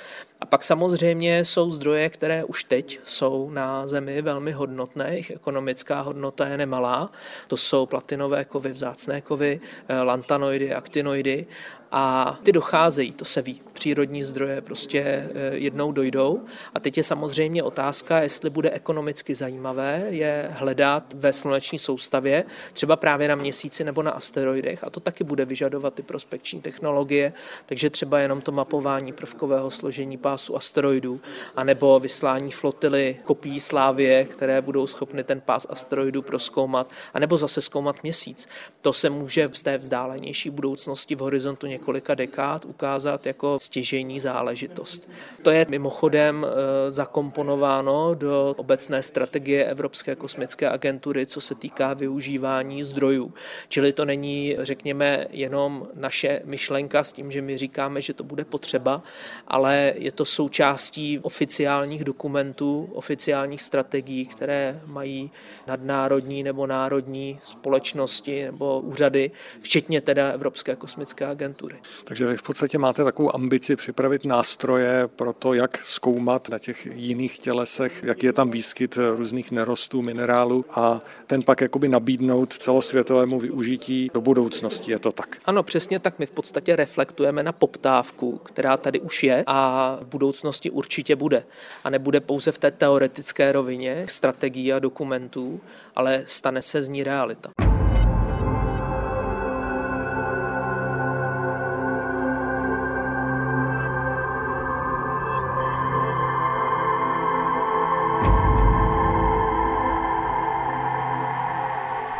A 0.40 0.46
pak 0.46 0.64
samozřejmě 0.64 1.44
jsou 1.44 1.70
zdroje, 1.70 2.08
které 2.10 2.44
už 2.44 2.64
teď 2.64 3.00
jsou 3.04 3.50
na 3.50 3.86
Zemi 3.86 4.22
velmi 4.22 4.52
hodnotné, 4.52 5.10
jejich 5.10 5.30
ekonomická 5.30 6.00
hodnota 6.00 6.48
je 6.48 6.56
nemalá. 6.56 7.10
To 7.48 7.56
jsou 7.56 7.86
platinové 7.86 8.44
kovy, 8.44 8.70
vzácné 8.70 9.20
kovy, 9.20 9.60
eh, 9.88 10.02
lantanoidy, 10.02 10.74
aktinoidy 10.74 11.46
a 11.92 12.38
ty 12.42 12.52
docházejí, 12.52 13.12
to 13.12 13.24
se 13.24 13.42
ví. 13.42 13.60
Přírodní 13.72 14.24
zdroje 14.24 14.60
prostě 14.60 15.00
eh, 15.00 15.30
jednou 15.56 15.92
dojdou. 15.92 16.42
A 16.74 16.80
teď 16.80 16.96
je 16.96 17.04
samozřejmě 17.04 17.62
otázka, 17.62 18.20
jestli 18.20 18.50
bude 18.50 18.70
ekonomicky 18.70 19.34
zajímavé 19.34 20.06
je 20.08 20.48
hledat 20.52 21.14
ve 21.14 21.32
sluneční 21.32 21.78
soustavě, 21.78 22.44
třeba 22.72 22.96
právě 22.96 23.28
na 23.28 23.34
měsíci 23.34 23.84
nebo 23.84 24.02
na 24.02 24.10
asteroidech. 24.10 24.84
A 24.84 24.90
to 24.90 25.00
taky 25.00 25.24
bude 25.24 25.44
vyžadovat 25.44 25.94
ty 25.94 26.02
prospekční 26.02 26.60
technologie, 26.60 27.32
takže 27.66 27.90
třeba 27.90 28.18
jenom 28.18 28.40
to 28.40 28.52
mapování 28.52 29.12
prvkového 29.12 29.70
složení 29.70 30.16
pásu 30.16 30.56
asteroidů, 30.56 31.20
anebo 31.56 32.00
vyslání 32.00 32.52
flotily 32.52 33.16
kopií 33.24 33.60
Slávie, 33.60 34.24
které 34.24 34.60
budou 34.60 34.86
schopny 34.86 35.24
ten 35.24 35.40
pás 35.40 35.66
asteroidů 35.70 36.22
proskoumat, 36.22 36.90
anebo 37.14 37.36
zase 37.36 37.60
zkoumat 37.60 38.02
měsíc. 38.02 38.48
To 38.80 38.92
se 38.92 39.10
může 39.10 39.48
v 39.48 39.62
té 39.62 39.78
vzdálenější 39.78 40.50
budoucnosti 40.50 41.14
v 41.14 41.18
horizontu 41.18 41.66
několika 41.78 42.14
dekád 42.14 42.64
ukázat 42.64 43.26
jako 43.26 43.58
stěžejní 43.62 44.20
záležitost. 44.20 45.10
To 45.42 45.50
je 45.50 45.66
mimochodem 45.68 46.46
eh, 46.46 46.90
zakomponováno 46.90 48.14
do 48.14 48.54
obecné 48.56 49.02
strategie 49.02 49.64
Evropské 49.64 50.16
kosmické 50.16 50.68
agentury, 50.68 51.26
co 51.26 51.40
se 51.40 51.54
týká 51.54 51.94
využívání 51.94 52.84
zdrojů. 52.84 53.34
Čili 53.68 53.92
to 53.92 54.04
není, 54.04 54.56
řekněme, 54.58 55.26
jenom 55.30 55.88
naše 55.94 56.40
myšlenka 56.44 57.04
s 57.04 57.12
tím, 57.12 57.32
že 57.32 57.42
my 57.42 57.58
říkáme, 57.58 58.02
že 58.02 58.14
to 58.14 58.24
bude 58.24 58.44
potřeba, 58.44 59.02
ale 59.46 59.94
je 59.96 60.12
to 60.12 60.24
součástí 60.24 61.18
oficiálních 61.22 62.04
dokumentů, 62.04 62.88
oficiálních 62.92 63.62
strategií, 63.62 64.26
které 64.26 64.80
mají 64.86 65.30
nadnárodní 65.66 66.42
nebo 66.42 66.66
národní 66.66 67.40
společnosti 67.44 68.44
nebo 68.44 68.80
úřady, 68.80 69.30
včetně 69.60 70.00
teda 70.00 70.28
Evropské 70.32 70.76
kosmické 70.76 71.26
agentury. 71.26 71.67
Takže 72.04 72.26
vy 72.26 72.36
v 72.36 72.42
podstatě 72.42 72.78
máte 72.78 73.04
takovou 73.04 73.34
ambici 73.34 73.76
připravit 73.76 74.24
nástroje 74.24 75.08
pro 75.16 75.32
to, 75.32 75.54
jak 75.54 75.80
zkoumat 75.84 76.48
na 76.48 76.58
těch 76.58 76.86
jiných 76.86 77.38
tělesech, 77.38 78.02
jaký 78.02 78.26
je 78.26 78.32
tam 78.32 78.50
výskyt 78.50 78.98
různých 79.16 79.50
nerostů, 79.50 80.02
minerálů 80.02 80.64
a 80.70 81.00
ten 81.26 81.42
pak 81.42 81.60
jakoby 81.60 81.88
nabídnout 81.88 82.52
celosvětovému 82.52 83.38
využití 83.38 84.10
do 84.14 84.20
budoucnosti. 84.20 84.90
Je 84.90 84.98
to 84.98 85.12
tak? 85.12 85.36
Ano, 85.44 85.62
přesně 85.62 85.98
tak. 85.98 86.18
My 86.18 86.26
v 86.26 86.30
podstatě 86.30 86.76
reflektujeme 86.76 87.42
na 87.42 87.52
poptávku, 87.52 88.38
která 88.38 88.76
tady 88.76 89.00
už 89.00 89.24
je 89.24 89.44
a 89.46 89.98
v 90.00 90.06
budoucnosti 90.06 90.70
určitě 90.70 91.16
bude. 91.16 91.44
A 91.84 91.90
nebude 91.90 92.20
pouze 92.20 92.52
v 92.52 92.58
té 92.58 92.70
teoretické 92.70 93.52
rovině 93.52 94.04
strategií 94.08 94.72
a 94.72 94.78
dokumentů, 94.78 95.60
ale 95.96 96.22
stane 96.26 96.62
se 96.62 96.82
z 96.82 96.88
ní 96.88 97.04
realita. 97.04 97.67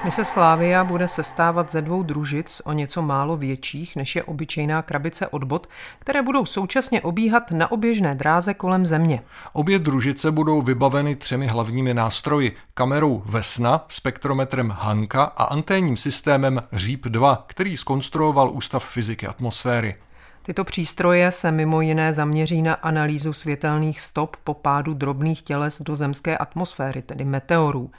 Mise 0.08 0.24
Slávia 0.24 0.84
bude 0.84 1.08
sestávat 1.08 1.72
ze 1.72 1.82
dvou 1.82 2.02
družic 2.02 2.62
o 2.64 2.72
něco 2.72 3.02
málo 3.02 3.36
větších, 3.36 3.96
než 3.96 4.16
je 4.16 4.22
obyčejná 4.22 4.82
krabice 4.82 5.26
od 5.26 5.44
bod, 5.44 5.66
které 5.98 6.22
budou 6.22 6.46
současně 6.46 7.00
obíhat 7.00 7.50
na 7.50 7.72
oběžné 7.72 8.14
dráze 8.14 8.54
kolem 8.54 8.86
Země. 8.86 9.22
Obě 9.52 9.78
družice 9.78 10.30
budou 10.30 10.62
vybaveny 10.62 11.16
třemi 11.16 11.46
hlavními 11.46 11.94
nástroji. 11.94 12.56
Kamerou 12.74 13.22
Vesna, 13.26 13.84
spektrometrem 13.88 14.70
Hanka 14.70 15.24
a 15.24 15.44
anténním 15.44 15.96
systémem 15.96 16.62
Říp 16.72 17.06
2, 17.06 17.44
který 17.46 17.76
skonstruoval 17.76 18.50
Ústav 18.52 18.88
fyziky 18.88 19.26
atmosféry. 19.26 19.94
Tyto 20.48 20.64
přístroje 20.64 21.30
se 21.30 21.50
mimo 21.50 21.80
jiné 21.80 22.12
zaměří 22.12 22.62
na 22.62 22.74
analýzu 22.74 23.32
světelných 23.32 24.00
stop 24.00 24.36
po 24.44 24.54
pádu 24.54 24.94
drobných 24.94 25.42
těles 25.42 25.82
do 25.82 25.94
zemské 25.94 26.38
atmosféry, 26.38 27.02
tedy 27.02 27.24
meteorů. 27.24 27.90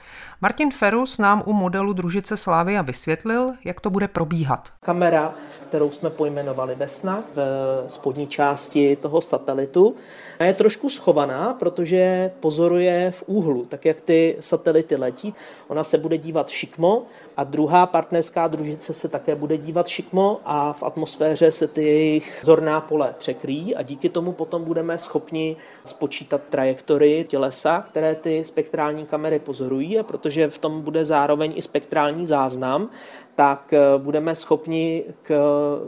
Martin 0.41 0.71
Ferus 0.71 1.17
nám 1.17 1.43
u 1.45 1.53
modelu 1.53 1.93
družice 1.93 2.37
Slávia 2.37 2.81
vysvětlil, 2.81 3.53
jak 3.65 3.81
to 3.81 3.89
bude 3.89 4.07
probíhat. 4.07 4.69
Kamera, 4.79 5.33
kterou 5.69 5.91
jsme 5.91 6.09
pojmenovali 6.09 6.75
Vesna 6.75 7.23
v 7.35 7.39
spodní 7.87 8.27
části 8.27 8.95
toho 8.95 9.21
satelitu, 9.21 9.95
je 10.43 10.53
trošku 10.53 10.89
schovaná, 10.89 11.53
protože 11.59 12.31
pozoruje 12.39 13.11
v 13.11 13.23
úhlu, 13.27 13.65
tak 13.65 13.85
jak 13.85 14.01
ty 14.01 14.37
satelity 14.39 14.95
letí. 14.95 15.33
Ona 15.67 15.83
se 15.83 15.97
bude 15.97 16.17
dívat 16.17 16.49
šikmo 16.49 17.03
a 17.37 17.43
druhá 17.43 17.85
partnerská 17.85 18.47
družice 18.47 18.93
se 18.93 19.09
také 19.09 19.35
bude 19.35 19.57
dívat 19.57 19.87
šikmo 19.87 20.39
a 20.45 20.73
v 20.73 20.83
atmosféře 20.83 21.51
se 21.51 21.67
ty 21.67 21.83
jejich 21.83 22.39
zorná 22.43 22.81
pole 22.81 23.15
překrýjí 23.17 23.75
a 23.75 23.81
díky 23.81 24.09
tomu 24.09 24.31
potom 24.31 24.63
budeme 24.63 24.97
schopni 24.97 25.55
spočítat 25.85 26.41
trajektory 26.49 27.25
tělesa, 27.29 27.81
které 27.81 28.15
ty 28.15 28.45
spektrální 28.45 29.05
kamery 29.05 29.39
pozorují 29.39 29.99
a 29.99 30.03
protože 30.03 30.49
v 30.49 30.57
tom 30.57 30.81
bude 30.81 31.05
zároveň 31.05 31.53
i 31.55 31.61
spektrální 31.61 32.25
záznam, 32.25 32.89
tak 33.39 33.73
eh, 33.73 33.79
budeme 33.97 34.35
schopni 34.35 35.03
k 35.23 35.39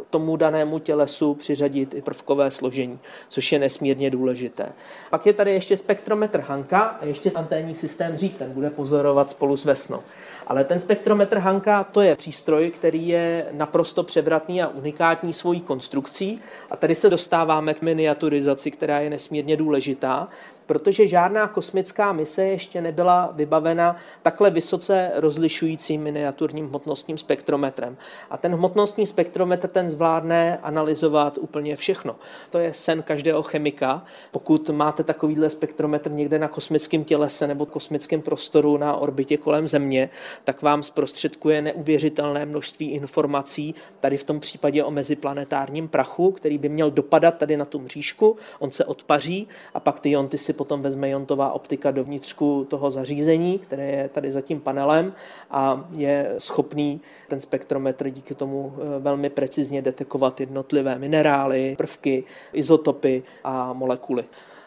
tomu 0.09 0.35
danému 0.35 0.79
tělesu 0.79 1.33
přiřadit 1.33 1.93
i 1.93 2.01
prvkové 2.01 2.51
složení, 2.51 2.99
což 3.29 3.51
je 3.51 3.59
nesmírně 3.59 4.09
důležité. 4.09 4.69
Pak 5.09 5.25
je 5.25 5.33
tady 5.33 5.51
ještě 5.51 5.77
spektrometr 5.77 6.39
Hanka 6.39 6.79
a 6.79 7.05
ještě 7.05 7.31
anténní 7.31 7.75
systém 7.75 8.17
Řík, 8.17 8.37
ten 8.37 8.51
bude 8.51 8.69
pozorovat 8.69 9.29
spolu 9.29 9.57
s 9.57 9.65
Vesnou. 9.65 10.01
Ale 10.47 10.63
ten 10.63 10.79
spektrometr 10.79 11.37
Hanka 11.37 11.83
to 11.83 12.01
je 12.01 12.15
přístroj, 12.15 12.71
který 12.71 13.07
je 13.07 13.45
naprosto 13.51 14.03
převratný 14.03 14.61
a 14.63 14.67
unikátní 14.67 15.33
svojí 15.33 15.61
konstrukcí. 15.61 16.39
A 16.69 16.75
tady 16.75 16.95
se 16.95 17.09
dostáváme 17.09 17.73
k 17.73 17.81
miniaturizaci, 17.81 18.71
která 18.71 18.99
je 18.99 19.09
nesmírně 19.09 19.57
důležitá, 19.57 20.27
protože 20.71 21.07
žádná 21.07 21.47
kosmická 21.47 22.13
mise 22.13 22.43
ještě 22.43 22.81
nebyla 22.81 23.29
vybavena 23.33 23.95
takhle 24.21 24.49
vysoce 24.49 25.11
rozlišujícím 25.15 26.01
miniaturním 26.01 26.67
hmotnostním 26.67 27.17
spektrometrem. 27.17 27.97
A 28.29 28.37
ten 28.37 28.53
hmotnostní 28.53 29.07
spektrometr 29.07 29.67
ten 29.67 29.89
zvládne 29.89 30.59
analyzovat 30.63 31.37
úplně 31.41 31.75
všechno. 31.75 32.15
To 32.49 32.57
je 32.57 32.73
sen 32.73 33.03
každého 33.03 33.43
chemika. 33.43 34.05
Pokud 34.31 34.69
máte 34.69 35.03
takovýhle 35.03 35.49
spektrometr 35.49 36.11
někde 36.11 36.39
na 36.39 36.47
kosmickém 36.47 37.03
tělese 37.03 37.47
nebo 37.47 37.65
kosmickém 37.65 38.21
prostoru 38.21 38.77
na 38.77 38.95
orbitě 38.95 39.37
kolem 39.37 39.67
Země, 39.67 40.09
tak 40.43 40.61
vám 40.61 40.83
zprostředkuje 40.83 41.61
neuvěřitelné 41.61 42.45
množství 42.45 42.91
informací, 42.91 43.75
tady 43.99 44.17
v 44.17 44.23
tom 44.23 44.39
případě 44.39 44.83
o 44.83 44.91
meziplanetárním 44.91 45.87
prachu, 45.87 46.31
který 46.31 46.57
by 46.57 46.69
měl 46.69 46.91
dopadat 46.91 47.37
tady 47.37 47.57
na 47.57 47.65
tu 47.65 47.79
mřížku, 47.79 48.37
on 48.59 48.71
se 48.71 48.85
odpaří 48.85 49.47
a 49.73 49.79
pak 49.79 49.99
ty 49.99 50.11
jonty 50.11 50.37
si 50.37 50.60
potom 50.61 50.81
vezme 50.81 51.09
jontová 51.09 51.51
optika 51.51 51.91
do 51.91 52.03
vnitřku 52.03 52.65
toho 52.69 52.91
zařízení, 52.91 53.59
které 53.59 53.91
je 53.91 54.09
tady 54.09 54.31
za 54.31 54.41
tím 54.41 54.61
panelem 54.61 55.13
a 55.51 55.89
je 55.91 56.35
schopný 56.37 57.01
ten 57.27 57.39
spektrometr 57.39 58.09
díky 58.09 58.35
tomu 58.35 58.73
eh, 58.73 58.99
velmi 58.99 59.29
precizně 59.29 59.81
detekovat 59.81 60.39
jednotlivé 60.39 60.99
minerály, 60.99 61.75
prvky, 61.77 62.23
izotopy 62.53 63.23
a 63.43 63.73
molekuly. 63.73 64.23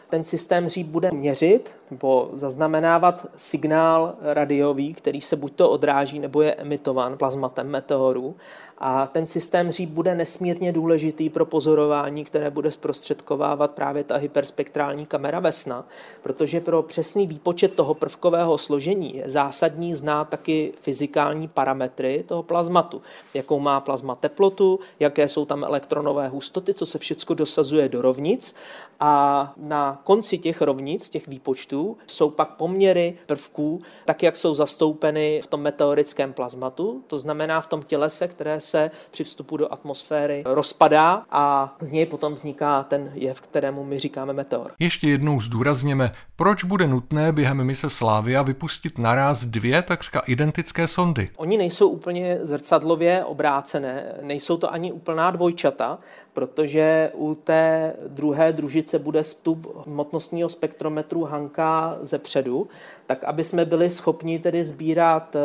Ten 0.09 0.23
systém 0.23 0.69
říp 0.69 0.87
bude 0.87 1.11
měřit 1.11 1.71
nebo 1.91 2.29
zaznamenávat 2.33 3.27
signál 3.35 4.13
radiový, 4.21 4.93
který 4.93 5.21
se 5.21 5.35
buď 5.35 5.53
to 5.55 5.69
odráží 5.69 6.19
nebo 6.19 6.41
je 6.41 6.53
emitovan 6.53 7.17
plazmatem 7.17 7.67
meteoru. 7.67 8.35
A 8.77 9.07
ten 9.07 9.25
systém 9.25 9.71
říp 9.71 9.89
bude 9.89 10.15
nesmírně 10.15 10.71
důležitý 10.71 11.29
pro 11.29 11.45
pozorování, 11.45 12.25
které 12.25 12.49
bude 12.49 12.71
zprostředkovávat 12.71 13.71
právě 13.71 14.03
ta 14.03 14.17
hyperspektrální 14.17 15.05
kamera 15.05 15.39
Vesna, 15.39 15.85
protože 16.23 16.61
pro 16.61 16.83
přesný 16.83 17.27
výpočet 17.27 17.75
toho 17.75 17.93
prvkového 17.93 18.57
složení 18.57 19.17
je 19.17 19.29
zásadní 19.29 19.93
znát 19.93 20.29
taky 20.29 20.73
fyzikální 20.81 21.47
parametry 21.47 22.23
toho 22.27 22.43
plazmatu, 22.43 23.01
jakou 23.33 23.59
má 23.59 23.79
plazma 23.79 24.15
teplotu, 24.15 24.79
jaké 24.99 25.27
jsou 25.27 25.45
tam 25.45 25.63
elektronové 25.63 26.27
hustoty, 26.27 26.73
co 26.73 26.85
se 26.85 26.97
všechno 26.97 27.35
dosazuje 27.35 27.89
do 27.89 28.01
rovnic 28.01 28.55
a 28.99 29.53
na 29.57 30.01
konci 30.03 30.37
těch 30.37 30.61
rovnic, 30.61 31.09
těch 31.09 31.27
výpočtů, 31.27 31.84
jsou 32.07 32.29
pak 32.29 32.49
poměry 32.49 33.17
prvků, 33.25 33.81
tak 34.05 34.23
jak 34.23 34.37
jsou 34.37 34.53
zastoupeny 34.53 35.41
v 35.43 35.47
tom 35.47 35.61
meteorickém 35.61 36.33
plazmatu, 36.33 37.03
to 37.07 37.19
znamená 37.19 37.61
v 37.61 37.67
tom 37.67 37.83
tělese, 37.83 38.27
které 38.27 38.61
se 38.61 38.91
při 39.11 39.23
vstupu 39.23 39.57
do 39.57 39.73
atmosféry 39.73 40.43
rozpadá 40.45 41.25
a 41.31 41.75
z 41.81 41.91
něj 41.91 42.05
potom 42.05 42.33
vzniká 42.33 42.83
ten 42.83 43.11
jev, 43.13 43.41
kterému 43.41 43.83
my 43.83 43.99
říkáme 43.99 44.33
meteor. 44.33 44.71
Ještě 44.79 45.09
jednou 45.09 45.39
zdůrazněme, 45.39 46.11
proč 46.35 46.63
bude 46.63 46.87
nutné 46.87 47.31
během 47.31 47.63
mise 47.63 47.89
Slávia 47.89 48.41
vypustit 48.41 48.97
naraz 48.97 49.45
dvě 49.45 49.81
takřka 49.81 50.19
identické 50.27 50.87
sondy. 50.87 51.29
Oni 51.37 51.57
nejsou 51.57 51.89
úplně 51.89 52.39
zrcadlově 52.41 53.25
obrácené, 53.25 54.13
nejsou 54.21 54.57
to 54.57 54.73
ani 54.73 54.91
úplná 54.91 55.31
dvojčata, 55.31 55.97
protože 56.35 57.11
u 57.13 57.35
té 57.35 57.93
druhé 58.07 58.53
družice 58.53 58.99
bude 58.99 59.23
vstup 59.23 59.85
hmotnostního 59.87 60.49
spektrometru 60.49 61.23
Hanka 61.23 61.97
ze 62.01 62.17
předu, 62.19 62.67
tak 63.07 63.23
aby 63.23 63.43
jsme 63.43 63.65
byli 63.65 63.89
schopni 63.89 64.39
tedy 64.39 64.65
sbírat 64.65 65.35
eh, 65.35 65.39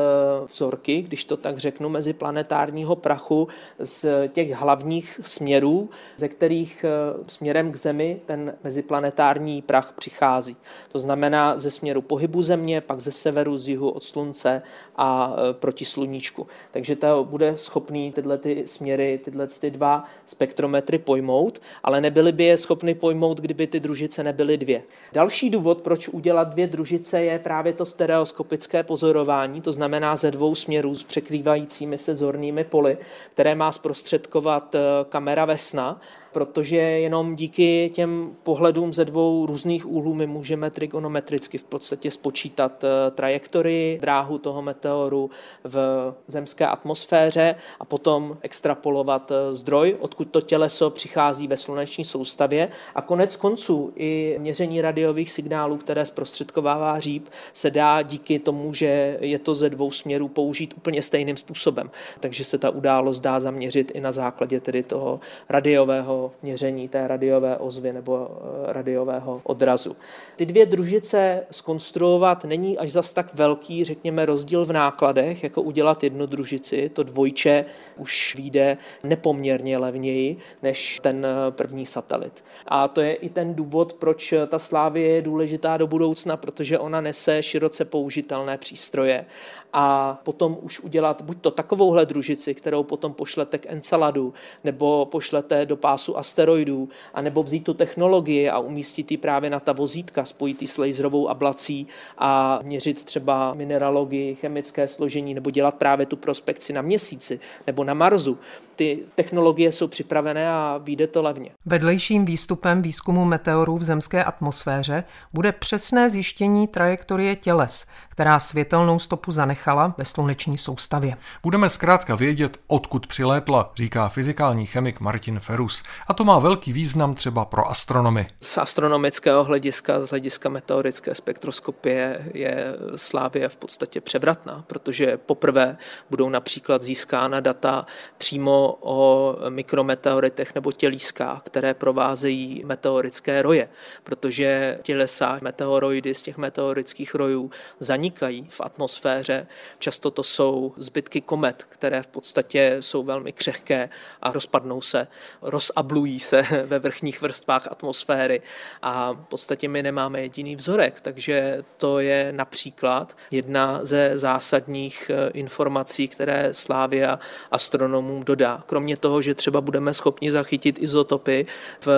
vzorky, 0.47 1.03
když 1.03 1.25
to 1.25 1.37
tak 1.37 1.59
řeknu, 1.59 1.89
mezi 1.89 2.13
planetárního 2.13 2.97
prachu 2.97 3.49
z 3.79 4.29
těch 4.29 4.51
hlavních 4.53 5.21
směrů, 5.25 5.91
ze 6.17 6.29
kterých 6.29 6.85
eh, 6.85 7.25
směrem 7.27 7.73
k 7.73 7.77
Zemi 7.77 8.21
ten 8.27 8.55
meziplanetární 8.65 9.63
prach 9.63 9.93
přichází. 9.93 10.57
To 10.93 10.99
znamená 10.99 11.59
ze 11.59 11.71
směru 11.71 12.03
pohybu 12.03 12.43
Země, 12.43 12.81
pak 12.81 13.01
ze 13.01 13.13
severu, 13.13 13.59
z 13.59 13.69
jihu 13.69 13.91
od 13.91 14.03
Slunce 14.03 14.63
a 14.97 15.35
eh, 15.35 15.53
proti 15.53 15.85
sluníčku. 15.85 16.47
Takže 16.71 16.97
to 16.97 17.25
bude 17.25 17.57
schopný 17.57 18.13
tyhle 18.13 18.39
ty 18.39 18.63
směry, 18.67 19.21
tyhle 19.25 19.47
ty 19.47 19.71
dva 19.71 20.05
spektrometry 20.27 20.99
pojmout, 20.99 21.61
ale 21.83 22.01
nebyly 22.01 22.33
by 22.33 22.45
je 22.45 22.59
schopny 22.59 22.95
pojmout, 22.95 23.41
kdyby 23.41 23.67
ty 23.67 23.81
družice 23.81 24.25
nebyly 24.25 24.57
dvě. 24.57 24.83
Další 25.13 25.51
důvod, 25.51 25.81
proč 25.81 26.09
udělat 26.09 26.49
dvě 26.49 26.67
družice, 26.67 27.23
je 27.23 27.39
právě 27.51 27.73
to 27.73 27.87
stereoskopické 27.87 28.83
pozorování, 28.83 29.61
to 29.61 29.73
znamená 29.73 30.17
ze 30.17 30.31
dvou 30.31 30.55
směrů 30.55 30.95
s 30.95 31.03
překrývajícími 31.03 31.99
se 31.99 32.15
zornými 32.15 32.65
poli, 32.65 32.99
které 33.33 33.55
má 33.55 33.73
zprostředkovat 33.73 34.75
eh, 34.75 34.79
kamera 35.09 35.45
Vesna 35.45 36.01
protože 36.33 36.77
jenom 36.77 37.37
díky 37.37 37.91
těm 37.95 38.37
pohledům 38.43 38.93
ze 38.93 39.05
dvou 39.05 39.47
různých 39.47 39.87
úhlů 39.87 40.15
my 40.15 40.27
můžeme 40.27 40.71
trigonometricky 40.71 41.59
v 41.59 41.63
podstatě 41.63 42.11
spočítat 42.11 42.85
eh, 42.85 43.11
trajektorii, 43.11 43.99
dráhu 43.99 44.39
toho 44.39 44.63
meteoru 44.63 45.31
v 45.65 45.79
zemské 46.27 46.67
atmosféře 46.67 47.55
a 47.81 47.85
potom 47.85 48.39
extrapolovat 48.43 49.31
eh, 49.31 49.55
zdroj, 49.55 49.97
odkud 50.01 50.31
to 50.31 50.41
těleso 50.41 50.91
přichází 50.91 51.49
ve 51.49 51.57
sluneční 51.57 52.05
soustavě 52.05 52.69
a 52.95 53.03
konec 53.03 53.37
konců 53.37 53.93
i 53.97 54.37
měření 54.39 54.81
radiových 54.81 55.33
signálů, 55.33 55.77
které 55.77 56.07
zprostředkovává 56.07 57.01
říp, 57.01 57.29
se 57.53 57.71
dá 57.71 58.03
díky 58.03 58.39
tomu, 58.39 58.75
že 58.75 59.19
je 59.21 59.39
to 59.39 59.55
ze 59.55 59.71
dvou 59.71 59.93
směrů 59.93 60.29
použít 60.29 60.75
úplně 60.77 61.03
stejným 61.03 61.37
způsobem. 61.37 61.91
Takže 62.21 62.45
se 62.45 62.59
ta 62.59 62.71
událost 62.71 63.21
dá 63.21 63.41
zaměřit 63.41 63.93
i 63.95 64.01
na 64.01 64.13
základě 64.13 64.61
tedy 64.61 64.83
toho 64.83 65.21
radiového 65.49 66.20
měření 66.43 66.89
té 66.89 67.09
radiové 67.09 67.57
ozvy 67.57 67.93
nebo 67.93 68.29
eh, 68.31 68.73
radiového 68.73 69.41
odrazu. 69.45 69.97
Ty 70.37 70.47
dvě 70.47 70.67
družice 70.67 71.47
skonstruovat 71.51 72.45
není 72.45 72.79
až 72.79 72.93
zas 72.93 73.13
tak 73.13 73.35
velký, 73.35 73.85
řekněme, 73.85 74.27
rozdíl 74.27 74.65
v 74.65 74.73
nákladech, 74.73 75.43
jako 75.43 75.63
udělat 75.63 76.05
jednu 76.05 76.27
družici. 76.27 76.89
To 76.89 77.03
dvojče 77.03 77.65
už 77.97 78.35
vyjde 78.37 78.77
nepoměrně 79.05 79.79
levněji 79.79 80.37
než 80.63 81.01
ten 81.03 81.27
eh, 81.27 81.51
první 81.51 81.87
satelit. 81.87 82.45
A 82.67 82.89
to 82.89 83.01
je 83.01 83.15
i 83.15 83.29
ten 83.29 83.55
důvod, 83.55 83.93
proč 83.93 84.35
ta 84.49 84.59
Slávie 84.59 85.09
je 85.09 85.23
důležitá 85.23 85.77
do 85.77 85.87
budoucna, 85.87 86.37
protože 86.37 86.79
ona 86.79 87.01
nese 87.01 87.43
široce 87.43 87.85
použitelné 87.85 88.59
přístroje 88.59 89.25
a 89.73 90.19
potom 90.25 90.59
už 90.63 90.81
udělat 90.81 91.23
buď 91.23 91.39
to 91.41 91.51
takovouhle 91.51 92.07
družici, 92.07 92.55
kterou 92.55 92.83
potom 92.83 93.13
pošlete 93.13 93.59
k 93.59 93.67
Enceladu, 93.67 94.35
nebo 94.65 95.09
pošlete 95.11 95.67
do 95.67 95.77
pásu 95.77 96.19
asteroidů, 96.19 96.89
anebo 97.15 97.43
vzít 97.43 97.65
tu 97.65 97.75
technologii 97.75 98.49
a 98.49 98.59
umístit 98.59 99.11
ji 99.11 99.17
právě 99.17 99.51
na 99.51 99.61
ta 99.61 99.73
vozítka, 99.73 100.25
spojit 100.25 100.63
ji 100.63 100.69
s 100.69 100.79
laserovou 100.79 101.29
ablací 101.29 101.87
a 102.19 102.61
měřit 102.63 103.05
třeba 103.05 103.55
mineralogii, 103.55 104.35
chemické 104.35 104.89
složení, 104.89 105.35
nebo 105.35 105.51
dělat 105.51 105.75
právě 105.75 106.07
tu 106.07 106.17
prospekci 106.17 106.73
na 106.73 106.83
měsíci 106.83 107.41
nebo 107.67 107.85
na 107.85 107.95
Marsu 107.95 108.39
ty 108.81 108.99
technologie 109.15 109.73
jsou 109.73 109.89
připravené 109.89 110.53
a 110.53 110.81
vyjde 110.83 111.07
to 111.07 111.23
levně. 111.23 111.51
Vedlejším 111.67 112.25
výstupem 112.25 112.83
výzkumu 112.83 113.25
meteorů 113.25 113.79
v 113.79 113.85
zemské 113.85 114.25
atmosféře 114.25 115.05
bude 115.33 115.53
přesné 115.53 116.11
zjištění 116.11 116.69
trajektorie 116.69 117.37
těles, 117.37 117.87
která 118.09 118.41
světelnou 118.41 118.99
stopu 118.99 119.33
zanechala 119.33 119.95
ve 119.99 120.05
sluneční 120.05 120.59
soustavě. 120.59 121.17
Budeme 121.43 121.71
zkrátka 121.71 122.15
vědět, 122.15 122.61
odkud 122.67 123.07
přilétla, 123.07 123.73
říká 123.77 124.09
fyzikální 124.09 124.67
chemik 124.67 125.01
Martin 125.01 125.41
Ferus. 125.41 125.83
A 126.09 126.15
to 126.15 126.25
má 126.25 126.39
velký 126.39 126.73
význam 126.73 127.15
třeba 127.15 127.45
pro 127.45 127.71
astronomy. 127.71 128.27
Z 128.41 128.59
astronomického 128.59 129.45
hlediska, 129.45 130.07
z 130.07 130.11
hlediska 130.11 130.49
meteorické 130.49 131.15
spektroskopie 131.15 132.31
je 132.35 132.75
Slávě 132.97 133.49
v 133.49 133.57
podstatě 133.57 134.01
převratná, 134.01 134.65
protože 134.67 135.17
poprvé 135.17 135.77
budou 136.11 136.29
například 136.29 136.83
získána 136.83 137.41
data 137.41 137.87
přímo 138.19 138.70
o 138.81 139.37
mikrometeoritech 139.49 140.55
nebo 140.55 140.73
tělískách, 140.73 141.43
které 141.43 141.75
provázejí 141.75 142.63
meteorické 142.67 143.43
roje, 143.43 143.69
protože 144.05 144.79
tělesa 144.83 145.39
meteoroidy 145.43 146.15
z 146.15 146.23
těch 146.23 146.37
meteorických 146.37 147.15
rojů 147.15 147.51
zanikají 147.79 148.47
v 148.49 148.61
atmosféře. 148.61 149.47
Často 149.79 150.11
to 150.11 150.23
jsou 150.23 150.75
zbytky 150.77 151.21
komet, 151.21 151.63
které 151.69 152.03
v 152.03 152.07
podstatě 152.07 152.77
jsou 152.81 153.03
velmi 153.03 153.33
křehké 153.33 153.89
a 154.23 154.33
rozpadnou 154.33 154.81
se, 154.81 155.07
rozablují 155.43 156.21
se 156.21 156.43
ve 156.65 156.79
vrchních 156.79 157.23
vrstvách 157.23 157.69
atmosféry 157.71 158.43
a 158.83 159.13
v 159.13 159.27
podstatě 159.29 159.69
my 159.69 159.83
nemáme 159.83 160.23
jediný 160.23 160.57
vzorek, 160.57 161.01
takže 161.01 161.63
to 161.77 161.99
je 161.99 162.33
například 162.33 163.17
jedna 163.31 163.81
ze 163.83 164.19
zásadních 164.19 165.11
eh, 165.11 165.31
informací, 165.31 166.09
které 166.09 166.55
Slávia 166.55 167.19
astronomům 167.51 168.25
dodá 168.25 168.60
kromě 168.67 168.97
toho, 168.97 169.23
že 169.23 169.35
třeba 169.35 169.61
budeme 169.61 169.95
schopni 169.95 170.33
zachytit 170.33 170.83
izotopy 170.83 171.47
v 171.81 171.89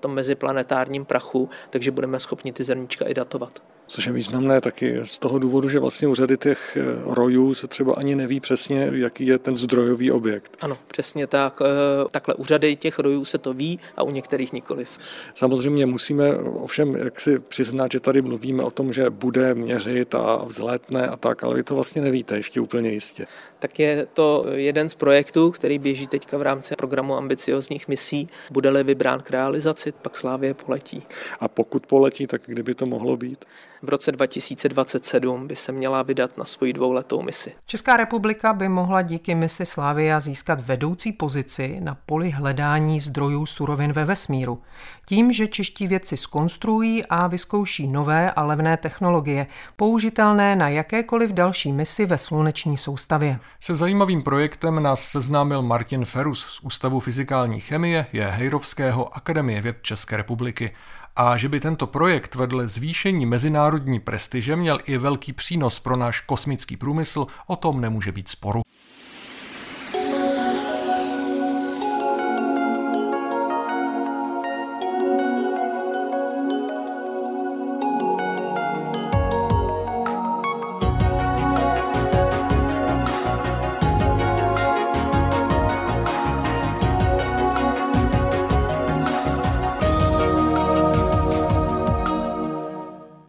tom 0.00 0.14
meziplanetárním 0.14 1.04
prachu, 1.04 1.50
takže 1.70 1.90
budeme 1.90 2.20
schopni 2.20 2.52
ty 2.52 2.64
zrníčka 2.64 3.04
i 3.04 3.14
datovat. 3.14 3.62
Což 3.90 4.06
je 4.06 4.12
významné 4.12 4.60
taky 4.60 5.00
z 5.04 5.18
toho 5.18 5.38
důvodu, 5.38 5.68
že 5.68 5.78
vlastně 5.78 6.08
u 6.08 6.14
řady 6.14 6.36
těch 6.36 6.76
eh, 6.76 6.84
rojů 7.04 7.54
se 7.54 7.66
třeba 7.66 7.94
ani 7.94 8.16
neví 8.16 8.40
přesně, 8.40 8.90
jaký 8.92 9.26
je 9.26 9.38
ten 9.38 9.56
zdrojový 9.56 10.10
objekt. 10.10 10.56
Ano, 10.60 10.78
přesně 10.86 11.26
tak. 11.26 11.62
Eh, 11.62 12.08
takhle 12.10 12.34
u 12.34 12.44
řady 12.44 12.76
těch 12.76 12.98
rojů 12.98 13.24
se 13.24 13.38
to 13.38 13.52
ví 13.52 13.80
a 13.96 14.02
u 14.02 14.10
některých 14.10 14.52
nikoliv. 14.52 14.98
Samozřejmě 15.34 15.86
musíme 15.86 16.36
ovšem 16.38 16.96
jak 16.96 17.20
si 17.20 17.38
přiznat, 17.38 17.92
že 17.92 18.00
tady 18.00 18.22
mluvíme 18.22 18.62
o 18.62 18.70
tom, 18.70 18.92
že 18.92 19.10
bude 19.10 19.54
měřit 19.54 20.14
a 20.14 20.44
vzlétne 20.44 21.06
a 21.06 21.16
tak, 21.16 21.44
ale 21.44 21.54
vy 21.54 21.62
to 21.62 21.74
vlastně 21.74 22.02
nevíte 22.02 22.36
ještě 22.36 22.60
úplně 22.60 22.90
jistě 22.90 23.26
tak 23.58 23.78
je 23.78 24.06
to 24.14 24.44
jeden 24.54 24.88
z 24.88 24.94
projektů, 24.94 25.50
který 25.50 25.78
běží 25.78 26.06
teďka 26.06 26.38
v 26.38 26.42
rámci 26.42 26.76
programu 26.76 27.16
ambiciozních 27.16 27.88
misí. 27.88 28.28
Bude-li 28.50 28.84
vybrán 28.84 29.20
k 29.20 29.30
realizaci, 29.30 29.92
pak 29.92 30.16
Slávě 30.16 30.54
poletí. 30.54 31.06
A 31.40 31.48
pokud 31.48 31.86
poletí, 31.86 32.26
tak 32.26 32.42
kdyby 32.46 32.74
to 32.74 32.86
mohlo 32.86 33.16
být? 33.16 33.44
V 33.82 33.88
roce 33.88 34.12
2027 34.12 35.48
by 35.48 35.56
se 35.56 35.72
měla 35.72 36.02
vydat 36.02 36.38
na 36.38 36.44
svoji 36.44 36.72
dvouletou 36.72 37.22
misi. 37.22 37.54
Česká 37.66 37.96
republika 37.96 38.52
by 38.52 38.68
mohla 38.68 39.02
díky 39.02 39.34
misi 39.34 39.66
Slávia 39.66 40.20
získat 40.20 40.60
vedoucí 40.60 41.12
pozici 41.12 41.80
na 41.80 41.96
poli 42.06 42.30
hledání 42.30 43.00
zdrojů 43.00 43.46
surovin 43.46 43.92
ve 43.92 44.04
vesmíru. 44.04 44.62
Tím, 45.06 45.32
že 45.32 45.48
čeští 45.48 45.86
vědci 45.86 46.16
skonstruují 46.16 47.06
a 47.06 47.26
vyzkouší 47.26 47.86
nové 47.86 48.30
a 48.30 48.44
levné 48.44 48.76
technologie, 48.76 49.46
použitelné 49.76 50.56
na 50.56 50.68
jakékoliv 50.68 51.30
další 51.30 51.72
misi 51.72 52.06
ve 52.06 52.18
sluneční 52.18 52.78
soustavě. 52.78 53.38
Se 53.60 53.74
zajímavým 53.74 54.22
projektem 54.22 54.82
nás 54.82 55.02
seznámil 55.02 55.62
Martin 55.62 56.04
Ferus 56.04 56.40
z 56.40 56.60
Ústavu 56.60 57.00
fyzikální 57.00 57.60
chemie 57.60 58.06
je 58.12 58.26
Hejrovského 58.26 59.16
Akademie 59.16 59.62
věd 59.62 59.76
České 59.82 60.16
republiky. 60.16 60.70
A 61.20 61.36
že 61.36 61.48
by 61.48 61.60
tento 61.60 61.86
projekt 61.86 62.34
vedle 62.34 62.68
zvýšení 62.68 63.26
mezinárodní 63.26 64.00
prestiže 64.00 64.56
měl 64.56 64.78
i 64.84 64.98
velký 64.98 65.32
přínos 65.32 65.80
pro 65.80 65.96
náš 65.96 66.20
kosmický 66.20 66.76
průmysl, 66.76 67.26
o 67.46 67.56
tom 67.56 67.80
nemůže 67.80 68.12
být 68.12 68.28
sporu. 68.28 68.62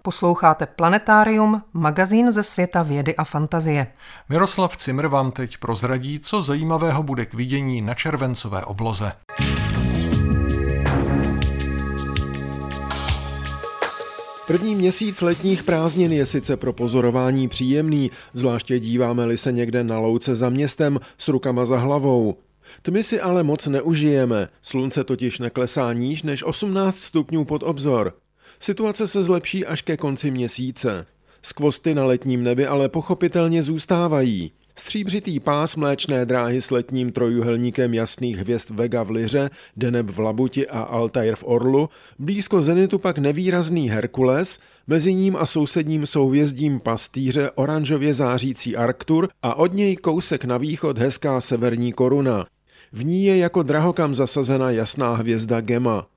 Posloucháte 0.10 0.65
Planetárium, 0.65 1.62
magazín 1.74 2.32
ze 2.32 2.43
světa 2.43 2.84
vědy 2.84 3.15
a 3.15 3.24
fantazie. 3.24 3.88
Miroslav 4.30 4.78
Cimr 4.78 5.08
vám 5.08 5.32
teď 5.32 5.58
prozradí, 5.58 6.19
co 6.19 6.43
zajímavého 6.43 7.04
bude 7.04 7.26
k 7.26 7.34
vidění 7.34 7.82
na 7.82 7.93
červencové 7.93 8.65
obloze. 8.65 9.12
První 14.48 14.76
měsíc 14.76 15.22
letních 15.22 15.63
prázdnin 15.63 16.12
je 16.12 16.26
sice 16.26 16.58
pro 16.58 16.74
pozorování 16.74 17.48
příjemný, 17.48 18.12
zvláště 18.34 18.80
díváme-li 18.80 19.38
se 19.38 19.52
někde 19.52 19.84
na 19.84 20.00
louce 20.00 20.36
za 20.36 20.50
městem 20.50 21.00
s 21.17 21.28
rukama 21.28 21.65
za 21.65 21.78
hlavou. 21.78 22.38
Tmy 22.82 23.04
si 23.04 23.22
ale 23.22 23.43
moc 23.43 23.67
neužijeme, 23.67 24.48
slunce 24.62 25.04
totiž 25.04 25.39
neklesá 25.39 25.93
níž 25.93 26.24
než 26.24 26.43
18 26.43 26.98
stupňů 26.98 27.45
pod 27.45 27.63
obzor. 27.63 28.13
Situace 28.60 29.08
se 29.08 29.24
zlepší 29.24 29.65
až 29.65 29.82
ke 29.82 29.98
konci 29.98 30.32
měsíce. 30.32 31.06
Skvosty 31.41 31.95
na 31.95 32.06
letním 32.06 32.43
nebi 32.43 32.67
ale 32.67 32.89
pochopitelně 32.89 33.63
zůstávají. 33.63 34.52
Stříbřitý 34.76 35.39
pás 35.39 35.76
mléčné 35.76 36.26
dráhy 36.26 36.62
s 36.62 36.72
letním 36.72 37.12
trojuhelníkem 37.12 37.93
jasných 37.93 38.38
hvězd 38.38 38.69
Vega 38.69 39.04
v 39.04 39.10
Liře, 39.10 39.50
Deneb 39.78 40.10
v 40.10 40.19
Labuti 40.19 40.67
a 40.67 40.82
Altair 40.82 41.36
v 41.36 41.43
Orlu, 41.48 41.89
blízko 42.19 42.62
zenitu 42.62 43.00
pak 43.00 43.17
nevýrazný 43.17 43.89
Herkules, 43.89 44.60
mezi 44.88 45.13
ním 45.13 45.36
a 45.36 45.45
sousedním 45.45 46.06
souvězdím 46.06 46.80
pastýře 46.80 47.52
oranžově 47.56 48.13
zářící 48.13 48.76
Arctur 48.76 49.30
a 49.43 49.56
od 49.56 49.74
něj 49.74 49.95
kousek 49.95 50.45
na 50.45 50.58
východ 50.58 50.98
hezká 50.98 51.41
severní 51.41 51.93
koruna. 51.93 52.45
V 52.91 53.06
ní 53.06 53.26
je 53.26 53.38
jako 53.38 53.63
drahokam 53.63 54.15
zasazena 54.15 54.72
jasná 54.72 55.15
hvězda 55.15 55.62
Gema. 55.62 56.08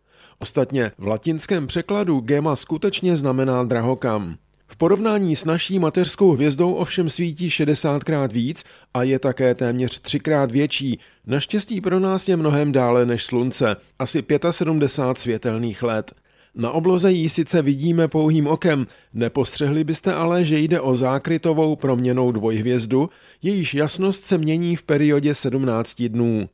Ostatně 0.43 0.93
v 0.99 1.07
latinském 1.07 1.67
překladu 1.67 2.21
Gema 2.21 2.57
skutečně 2.57 3.17
znamená 3.17 3.65
drahokam. 3.65 4.37
V 4.67 4.77
porovnání 4.77 5.37
s 5.37 5.45
naší 5.45 5.79
mateřskou 5.79 6.33
hvězdou 6.33 6.75
ovšem 6.75 7.11
svítí 7.11 7.49
60krát 7.49 8.33
víc 8.33 8.65
a 8.95 9.03
je 9.03 9.19
také 9.19 9.55
téměř 9.55 10.01
třikrát 10.01 10.51
větší. 10.51 10.99
Naštěstí 11.27 11.81
pro 11.81 12.01
nás 12.01 12.29
je 12.29 12.37
mnohem 12.37 12.73
dále 12.73 13.07
než 13.07 13.25
Slunce, 13.25 13.77
asi 13.99 14.25
75 14.51 15.19
světelných 15.19 15.83
let. 15.83 16.13
Na 16.55 16.71
obloze 16.71 17.13
ji 17.13 17.29
sice 17.29 17.63
vidíme 17.63 18.09
pouhým 18.09 18.47
okem, 18.47 18.87
nepostřehli 19.15 19.85
byste 19.85 20.15
ale, 20.15 20.45
že 20.45 20.59
jde 20.59 20.81
o 20.81 20.95
zákrytovou 20.95 21.77
proměnou 21.77 22.33
dvojhvězdu, 22.33 23.11
jejíž 23.43 23.75
jasnost 23.75 24.25
se 24.25 24.39
mění 24.39 24.77
v 24.77 24.83
periodě 24.83 25.35
17 25.35 26.03
dnů. 26.03 26.49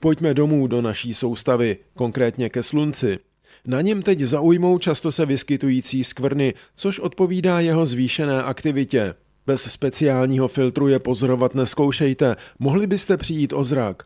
Pojďme 0.00 0.34
domů 0.34 0.66
do 0.66 0.82
naší 0.82 1.14
soustavy, 1.14 1.76
konkrétně 1.94 2.48
ke 2.48 2.62
Slunci. 2.62 3.18
Na 3.66 3.80
něm 3.80 4.02
teď 4.02 4.20
zaujmou 4.20 4.78
často 4.78 5.12
se 5.12 5.26
vyskytující 5.26 6.04
skvrny, 6.04 6.54
což 6.74 7.00
odpovídá 7.00 7.60
jeho 7.60 7.86
zvýšené 7.86 8.42
aktivitě. 8.42 9.14
Bez 9.46 9.62
speciálního 9.62 10.48
filtru 10.48 10.88
je 10.88 10.98
pozorovat 10.98 11.54
neskoušejte, 11.54 12.36
mohli 12.58 12.86
byste 12.86 13.16
přijít 13.16 13.52
o 13.52 13.64
zrak. 13.64 14.02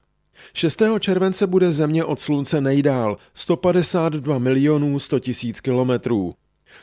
6. 0.54 0.82
července 1.00 1.46
bude 1.46 1.72
Země 1.72 2.04
od 2.04 2.20
Slunce 2.20 2.60
nejdál, 2.60 3.16
152 3.34 4.38
milionů 4.38 4.98
100 4.98 5.18
tisíc 5.18 5.60
kilometrů. 5.60 6.32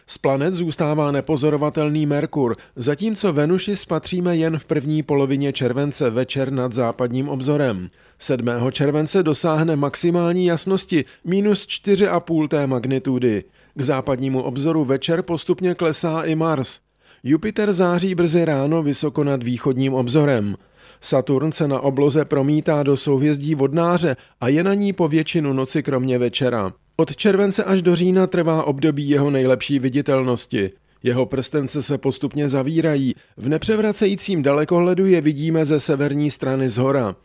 Z 0.09 0.17
planet 0.17 0.53
zůstává 0.53 1.11
nepozorovatelný 1.11 2.05
Merkur, 2.05 2.55
zatímco 2.75 3.33
Venuši 3.33 3.75
spatříme 3.75 4.37
jen 4.37 4.59
v 4.59 4.65
první 4.65 5.03
polovině 5.03 5.53
července 5.53 6.09
večer 6.09 6.51
nad 6.51 6.73
západním 6.73 7.29
obzorem. 7.29 7.89
7. 8.19 8.47
července 8.71 9.23
dosáhne 9.23 9.75
maximální 9.75 10.45
jasnosti 10.45 11.05
minus 11.25 11.67
4,5 11.67 12.47
té 12.47 12.67
magnitudy. 12.67 13.43
K 13.75 13.81
západnímu 13.81 14.41
obzoru 14.41 14.85
večer 14.85 15.21
postupně 15.21 15.75
klesá 15.75 16.21
i 16.21 16.35
Mars. 16.35 16.79
Jupiter 17.23 17.73
září 17.73 18.15
brzy 18.15 18.45
ráno 18.45 18.83
vysoko 18.83 19.23
nad 19.23 19.43
východním 19.43 19.93
obzorem. 19.93 20.55
Saturn 21.01 21.51
se 21.51 21.67
na 21.67 21.79
obloze 21.79 22.25
promítá 22.25 22.83
do 22.83 22.97
souhvězdí 22.97 23.55
vodnáře 23.55 24.15
a 24.41 24.47
je 24.47 24.63
na 24.63 24.73
ní 24.73 24.93
po 24.93 25.07
většinu 25.07 25.53
noci 25.53 25.83
kromě 25.83 26.17
večera. 26.17 26.73
Od 26.99 27.15
července 27.15 27.63
až 27.63 27.81
do 27.81 27.95
října 27.95 28.27
trvá 28.27 28.63
období 28.63 29.09
jeho 29.09 29.29
nejlepší 29.29 29.79
viditelnosti. 29.79 30.71
Jeho 31.03 31.25
prstence 31.25 31.83
se 31.83 31.97
postupně 31.97 32.49
zavírají. 32.49 33.15
V 33.37 33.49
nepřevracejícím 33.49 34.43
dalekohledu 34.43 35.05
je 35.05 35.21
vidíme 35.21 35.65
ze 35.65 35.79
severní 35.79 36.31
strany 36.31 36.69
zhora. 36.69 37.15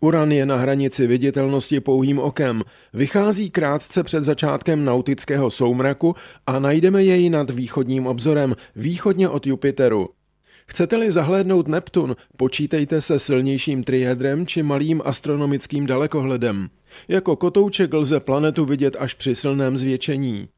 Uran 0.00 0.32
je 0.32 0.46
na 0.46 0.56
hranici 0.56 1.06
viditelnosti 1.06 1.80
pouhým 1.80 2.18
okem. 2.18 2.62
Vychází 2.92 3.50
krátce 3.50 4.02
před 4.02 4.24
začátkem 4.24 4.84
nautického 4.84 5.50
soumraku 5.50 6.14
a 6.46 6.58
najdeme 6.58 7.04
jej 7.04 7.30
nad 7.30 7.50
východním 7.50 8.06
obzorem, 8.06 8.56
východně 8.76 9.28
od 9.28 9.46
Jupiteru. 9.46 10.08
Chcete-li 10.66 11.10
zahlédnout 11.10 11.68
Neptun, 11.68 12.16
počítejte 12.36 13.00
se 13.00 13.18
silnějším 13.18 13.84
triedrem 13.84 14.46
či 14.46 14.62
malým 14.62 15.02
astronomickým 15.04 15.86
dalekohledem. 15.86 16.68
Jako 17.08 17.36
kotouček 17.36 17.94
lze 17.94 18.20
planetu 18.20 18.64
vidět 18.64 18.96
až 18.98 19.14
při 19.14 19.34
silném 19.34 19.76
zvětšení. 19.76 20.48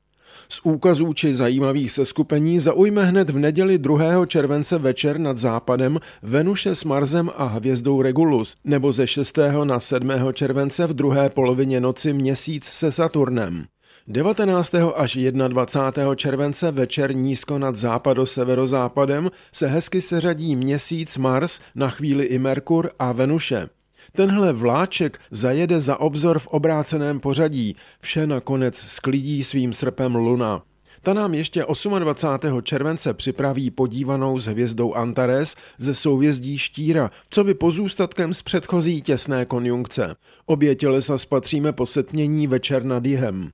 Z 0.49 0.61
úkazů 0.65 1.13
či 1.13 1.35
zajímavých 1.35 1.93
seskupení 1.93 2.59
zaujme 2.59 3.05
hned 3.05 3.31
v 3.31 3.39
neděli 3.39 3.79
2. 3.79 4.27
července 4.27 4.79
večer 4.79 5.19
nad 5.19 5.39
západem 5.39 5.99
Venuše 6.23 6.75
s 6.75 6.85
Marsem 6.85 7.31
a 7.37 7.45
hvězdou 7.45 8.03
Regulus, 8.03 8.57
nebo 8.65 8.93
ze 8.93 9.07
6. 9.07 9.39
na 9.65 9.81
7. 9.81 10.11
července 10.33 10.87
v 10.87 10.95
druhé 10.95 11.31
polovině 11.31 11.81
noci 11.81 12.13
měsíc 12.13 12.65
se 12.65 12.93
Saturnem. 12.93 13.65
19. 14.09 14.75
až 14.95 15.19
21. 15.49 16.15
července 16.15 16.71
večer 16.71 17.17
nízko 17.17 17.59
nad 17.59 17.77
západo-severozápadem 17.77 19.31
se 19.53 19.67
hezky 19.67 20.01
seřadí 20.01 20.57
měsíc 20.57 21.19
Mars, 21.19 21.61
na 21.75 21.91
chvíli 21.91 22.25
i 22.25 22.39
Merkur 22.39 22.91
a 22.99 23.13
Venuše. 23.13 23.69
Tenhle 24.13 24.53
vláček 24.53 25.19
zajede 25.31 25.81
za 25.81 26.01
obzor 26.01 26.39
v 26.39 26.47
obráceném 26.47 27.21
pořadí, 27.21 27.77
vše 28.01 28.27
nakonec 28.27 28.77
sklidí 28.77 29.45
svým 29.45 29.73
srpem 29.73 30.15
luna. 30.15 30.63
Ta 31.03 31.15
nám 31.15 31.35
ještě 31.35 31.65
28. 31.99 32.63
července 32.63 33.15
připraví 33.15 33.71
podívanou 33.71 34.39
s 34.39 34.47
hvězdou 34.47 34.95
Antares 34.95 35.55
ze 35.79 35.95
souvězdí 35.95 36.59
Štíra, 36.59 37.11
co 37.31 37.45
by 37.45 37.55
pozůstatkem 37.55 38.35
z 38.35 38.43
předchozí 38.43 39.03
těsné 39.03 39.45
konjunkce. 39.45 40.17
Obě 40.47 40.75
tělesa 40.75 41.19
spatříme 41.19 41.73
po 41.73 41.87
setmění 41.87 42.47
večer 42.47 42.85
nad 42.85 43.05
jihem. 43.07 43.51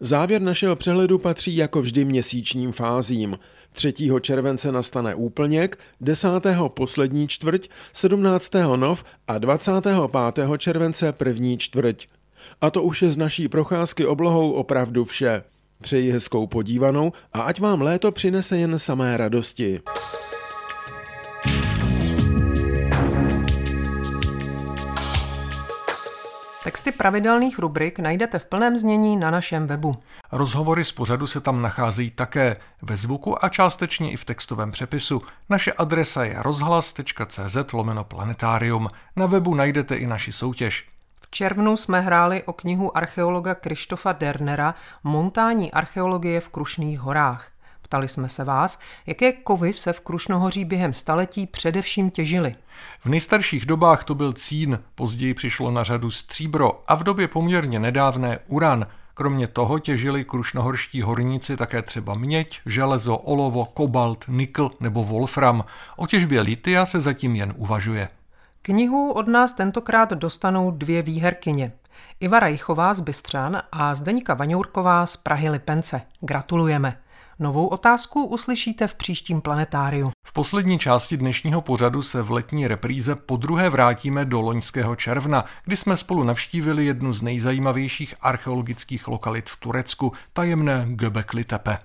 Závěr 0.00 0.42
našeho 0.42 0.76
přehledu 0.76 1.18
patří 1.18 1.56
jako 1.56 1.82
vždy 1.82 2.04
měsíčním 2.04 2.72
fázím. 2.72 3.38
3. 3.72 3.94
července 4.20 4.72
nastane 4.72 5.14
úplněk, 5.14 5.78
10. 6.00 6.28
poslední 6.68 7.28
čtvrť, 7.28 7.68
17. 7.92 8.52
nov 8.76 9.04
a 9.28 9.38
25. 9.38 10.58
července 10.58 11.12
první 11.12 11.58
čtvrť. 11.58 12.06
A 12.60 12.70
to 12.70 12.82
už 12.82 13.02
je 13.02 13.10
z 13.10 13.16
naší 13.16 13.48
procházky 13.48 14.06
oblohou 14.06 14.52
opravdu 14.52 15.04
vše. 15.04 15.42
Přeji 15.82 16.10
hezkou 16.10 16.46
podívanou 16.46 17.12
a 17.32 17.40
ať 17.40 17.60
vám 17.60 17.82
léto 17.82 18.12
přinese 18.12 18.58
jen 18.58 18.78
samé 18.78 19.16
radosti. 19.16 19.80
Texty 26.86 26.98
pravidelných 26.98 27.58
rubrik 27.58 27.98
najdete 27.98 28.38
v 28.38 28.44
plném 28.44 28.76
znění 28.76 29.16
na 29.16 29.30
našem 29.30 29.66
webu. 29.66 29.94
Rozhovory 30.32 30.84
z 30.84 30.92
pořadu 30.92 31.26
se 31.26 31.40
tam 31.40 31.62
nacházejí 31.62 32.10
také 32.10 32.56
ve 32.82 32.96
zvuku 32.96 33.44
a 33.44 33.48
částečně 33.48 34.10
i 34.10 34.16
v 34.16 34.24
textovém 34.24 34.70
přepisu. 34.70 35.22
Naše 35.48 35.72
adresa 35.72 36.24
je 36.24 36.36
rozhlas.cz 36.38 37.72
lomeno 37.72 38.04
planetarium. 38.04 38.88
Na 39.16 39.26
webu 39.26 39.54
najdete 39.54 39.96
i 39.96 40.06
naši 40.06 40.32
soutěž. 40.32 40.88
V 41.20 41.30
červnu 41.30 41.76
jsme 41.76 42.00
hráli 42.00 42.42
o 42.42 42.52
knihu 42.52 42.96
archeologa 42.96 43.54
Krištofa 43.54 44.12
Dernera 44.12 44.74
Montání 45.04 45.72
archeologie 45.72 46.40
v 46.40 46.48
Krušných 46.48 47.00
horách. 47.00 47.48
Ptali 47.86 48.08
jsme 48.08 48.28
se 48.28 48.44
vás, 48.44 48.78
jaké 49.06 49.32
kovy 49.32 49.72
se 49.72 49.92
v 49.92 50.00
Krušnohoří 50.00 50.64
během 50.64 50.92
staletí 50.92 51.46
především 51.46 52.10
těžily. 52.10 52.54
V 53.00 53.06
nejstarších 53.06 53.66
dobách 53.66 54.04
to 54.04 54.14
byl 54.14 54.32
cín, 54.32 54.78
později 54.94 55.34
přišlo 55.34 55.70
na 55.70 55.82
řadu 55.82 56.10
stříbro 56.10 56.82
a 56.86 56.94
v 56.94 57.02
době 57.02 57.28
poměrně 57.28 57.78
nedávné 57.78 58.38
uran. 58.46 58.86
Kromě 59.14 59.46
toho 59.46 59.78
těžili 59.78 60.24
krušnohorští 60.24 61.02
horníci 61.02 61.56
také 61.56 61.82
třeba 61.82 62.14
měď, 62.14 62.60
železo, 62.66 63.16
olovo, 63.16 63.64
kobalt, 63.64 64.24
nikl 64.28 64.70
nebo 64.80 65.04
wolfram. 65.04 65.64
O 65.96 66.06
těžbě 66.06 66.40
litia 66.40 66.86
se 66.86 67.00
zatím 67.00 67.36
jen 67.36 67.54
uvažuje. 67.56 68.08
Knihu 68.62 69.12
od 69.12 69.28
nás 69.28 69.52
tentokrát 69.52 70.10
dostanou 70.10 70.70
dvě 70.70 71.02
výherkyně. 71.02 71.72
Iva 72.20 72.40
Rajchová 72.40 72.94
z 72.94 73.00
Bystřan 73.00 73.62
a 73.72 73.94
Zdeňka 73.94 74.34
Vaňourková 74.34 75.06
z 75.06 75.16
Prahy 75.16 75.50
Lipence. 75.50 76.02
Gratulujeme. 76.20 76.98
Novou 77.38 77.66
otázku 77.66 78.24
uslyšíte 78.24 78.86
v 78.86 78.94
příštím 78.94 79.40
planetáriu. 79.40 80.10
V 80.26 80.32
poslední 80.32 80.78
části 80.78 81.16
dnešního 81.16 81.60
pořadu 81.60 82.02
se 82.02 82.22
v 82.22 82.30
letní 82.30 82.68
repríze 82.68 83.14
po 83.14 83.36
druhé 83.36 83.70
vrátíme 83.70 84.24
do 84.24 84.40
loňského 84.40 84.96
června, 84.96 85.44
kdy 85.64 85.76
jsme 85.76 85.96
spolu 85.96 86.22
navštívili 86.22 86.86
jednu 86.86 87.12
z 87.12 87.22
nejzajímavějších 87.22 88.14
archeologických 88.20 89.08
lokalit 89.08 89.50
v 89.50 89.56
Turecku, 89.56 90.12
tajemné 90.32 90.86
Göbekli 90.88 91.44
Tepe. 91.44 91.78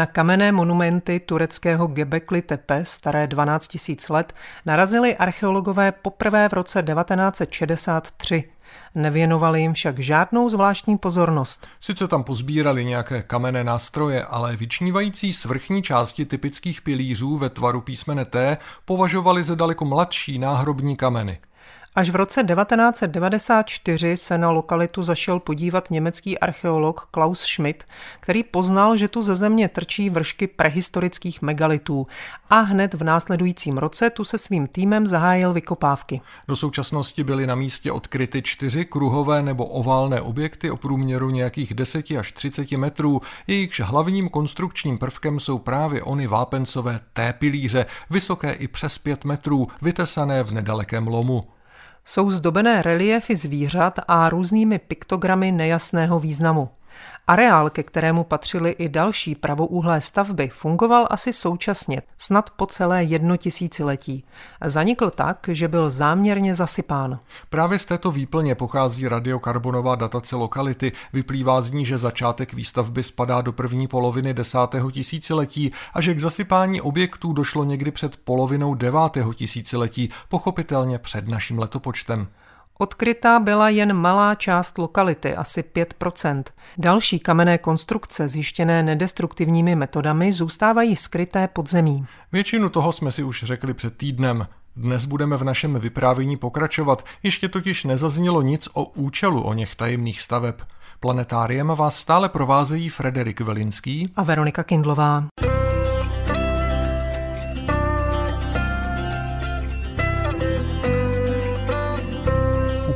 Na 0.00 0.06
kamenné 0.06 0.52
monumenty 0.52 1.20
tureckého 1.20 1.86
Gebekli 1.86 2.42
Tepe, 2.42 2.84
staré 2.84 3.26
12 3.26 3.76
000 3.88 3.98
let, 4.10 4.32
narazili 4.66 5.16
archeologové 5.16 5.92
poprvé 5.92 6.48
v 6.48 6.52
roce 6.52 6.82
1963. 6.82 8.44
Nevěnovali 8.94 9.60
jim 9.60 9.72
však 9.72 9.98
žádnou 9.98 10.48
zvláštní 10.48 10.98
pozornost. 10.98 11.66
Sice 11.80 12.08
tam 12.08 12.24
pozbírali 12.24 12.84
nějaké 12.84 13.22
kamenné 13.22 13.64
nástroje, 13.64 14.24
ale 14.24 14.56
vyčnívající 14.56 15.32
svrchní 15.32 15.82
části 15.82 16.24
typických 16.24 16.82
pilířů 16.82 17.36
ve 17.36 17.50
tvaru 17.50 17.80
písmene 17.80 18.24
T 18.24 18.56
považovali 18.84 19.44
za 19.44 19.54
daleko 19.54 19.84
mladší 19.84 20.38
náhrobní 20.38 20.96
kameny. 20.96 21.38
Až 21.94 22.10
v 22.10 22.16
roce 22.16 22.44
1994 22.44 24.16
se 24.16 24.38
na 24.38 24.50
lokalitu 24.50 25.02
zašel 25.02 25.40
podívat 25.40 25.90
německý 25.90 26.38
archeolog 26.38 27.08
Klaus 27.10 27.40
Schmidt, 27.40 27.84
který 28.20 28.42
poznal, 28.42 28.96
že 28.96 29.08
tu 29.08 29.22
ze 29.22 29.36
země 29.36 29.68
trčí 29.68 30.10
vršky 30.10 30.46
prehistorických 30.46 31.42
megalitů 31.42 32.06
a 32.50 32.60
hned 32.60 32.94
v 32.94 33.04
následujícím 33.04 33.78
roce 33.78 34.10
tu 34.10 34.24
se 34.24 34.38
svým 34.38 34.66
týmem 34.66 35.06
zahájil 35.06 35.52
vykopávky. 35.52 36.20
Do 36.48 36.56
současnosti 36.56 37.24
byly 37.24 37.46
na 37.46 37.54
místě 37.54 37.92
odkryty 37.92 38.42
čtyři 38.42 38.84
kruhové 38.84 39.42
nebo 39.42 39.66
oválné 39.66 40.20
objekty 40.20 40.70
o 40.70 40.76
průměru 40.76 41.30
nějakých 41.30 41.74
10 41.74 42.10
až 42.10 42.32
30 42.32 42.72
metrů, 42.72 43.20
jejichž 43.46 43.80
hlavním 43.80 44.28
konstrukčním 44.28 44.98
prvkem 44.98 45.40
jsou 45.40 45.58
právě 45.58 46.02
ony 46.02 46.26
vápencové 46.26 47.00
T 47.12 47.32
pilíře, 47.32 47.86
vysoké 48.10 48.52
i 48.52 48.68
přes 48.68 48.98
5 48.98 49.24
metrů, 49.24 49.68
vytesané 49.82 50.42
v 50.42 50.52
nedalekém 50.52 51.06
lomu. 51.06 51.46
Jsou 52.04 52.30
zdobené 52.30 52.82
reliefy 52.82 53.36
zvířat 53.36 53.98
a 54.08 54.28
různými 54.28 54.78
piktogramy 54.78 55.52
nejasného 55.52 56.20
významu. 56.20 56.68
Areál, 57.30 57.70
ke 57.70 57.82
kterému 57.82 58.24
patřily 58.24 58.70
i 58.70 58.88
další 58.88 59.34
pravouhlé 59.34 60.00
stavby, 60.00 60.48
fungoval 60.48 61.06
asi 61.10 61.32
současně, 61.32 62.02
snad 62.18 62.50
po 62.50 62.66
celé 62.66 63.04
jedno 63.04 63.36
tisíciletí. 63.36 64.24
Zanikl 64.64 65.10
tak, 65.10 65.48
že 65.52 65.68
byl 65.68 65.90
záměrně 65.90 66.54
zasypán. 66.54 67.18
Právě 67.50 67.78
z 67.78 67.84
této 67.84 68.10
výplně 68.10 68.54
pochází 68.54 69.08
radiokarbonová 69.08 69.94
datace 69.94 70.36
lokality. 70.36 70.92
Vyplývá 71.12 71.62
z 71.62 71.70
ní, 71.70 71.86
že 71.86 71.98
začátek 71.98 72.52
výstavby 72.52 73.02
spadá 73.02 73.40
do 73.40 73.52
první 73.52 73.88
poloviny 73.88 74.34
desátého 74.34 74.90
tisíciletí 74.90 75.72
a 75.94 76.00
že 76.00 76.14
k 76.14 76.20
zasypání 76.20 76.80
objektů 76.80 77.32
došlo 77.32 77.64
někdy 77.64 77.90
před 77.90 78.16
polovinou 78.16 78.74
devátého 78.74 79.34
tisíciletí, 79.34 80.10
pochopitelně 80.28 80.98
před 80.98 81.28
naším 81.28 81.58
letopočtem. 81.58 82.28
Odkrytá 82.80 83.38
byla 83.38 83.68
jen 83.68 83.92
malá 83.92 84.34
část 84.34 84.78
lokality, 84.78 85.36
asi 85.36 85.62
5%. 85.62 86.42
Další 86.78 87.18
kamenné 87.18 87.58
konstrukce 87.58 88.28
zjištěné 88.28 88.82
nedestruktivními 88.82 89.76
metodami 89.76 90.32
zůstávají 90.32 90.96
skryté 90.96 91.48
pod 91.48 91.68
zemí. 91.68 92.06
Většinu 92.32 92.68
toho 92.68 92.92
jsme 92.92 93.12
si 93.12 93.22
už 93.22 93.44
řekli 93.44 93.74
před 93.74 93.96
týdnem. 93.96 94.46
Dnes 94.76 95.04
budeme 95.04 95.36
v 95.36 95.44
našem 95.44 95.80
vyprávění 95.80 96.36
pokračovat, 96.36 97.04
ještě 97.22 97.48
totiž 97.48 97.84
nezaznělo 97.84 98.42
nic 98.42 98.68
o 98.72 98.84
účelu 98.84 99.42
o 99.42 99.54
něch 99.54 99.74
tajemných 99.74 100.20
staveb. 100.20 100.54
Planetáriem 101.00 101.66
vás 101.66 101.96
stále 101.96 102.28
provázejí 102.28 102.88
Frederik 102.88 103.40
Velinský 103.40 104.12
a 104.16 104.22
Veronika 104.22 104.62
Kindlová. 104.62 105.24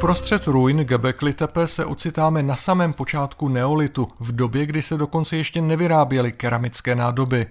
Uprostřed 0.04 0.46
ruin 0.46 0.78
Gebekli 0.78 1.32
Tepe 1.32 1.66
se 1.66 1.84
ocitáme 1.84 2.42
na 2.42 2.56
samém 2.56 2.92
počátku 2.92 3.48
neolitu, 3.48 4.08
v 4.20 4.36
době, 4.36 4.66
kdy 4.66 4.82
se 4.82 4.96
dokonce 4.96 5.36
ještě 5.36 5.60
nevyráběly 5.60 6.32
keramické 6.32 6.94
nádoby. 6.94 7.46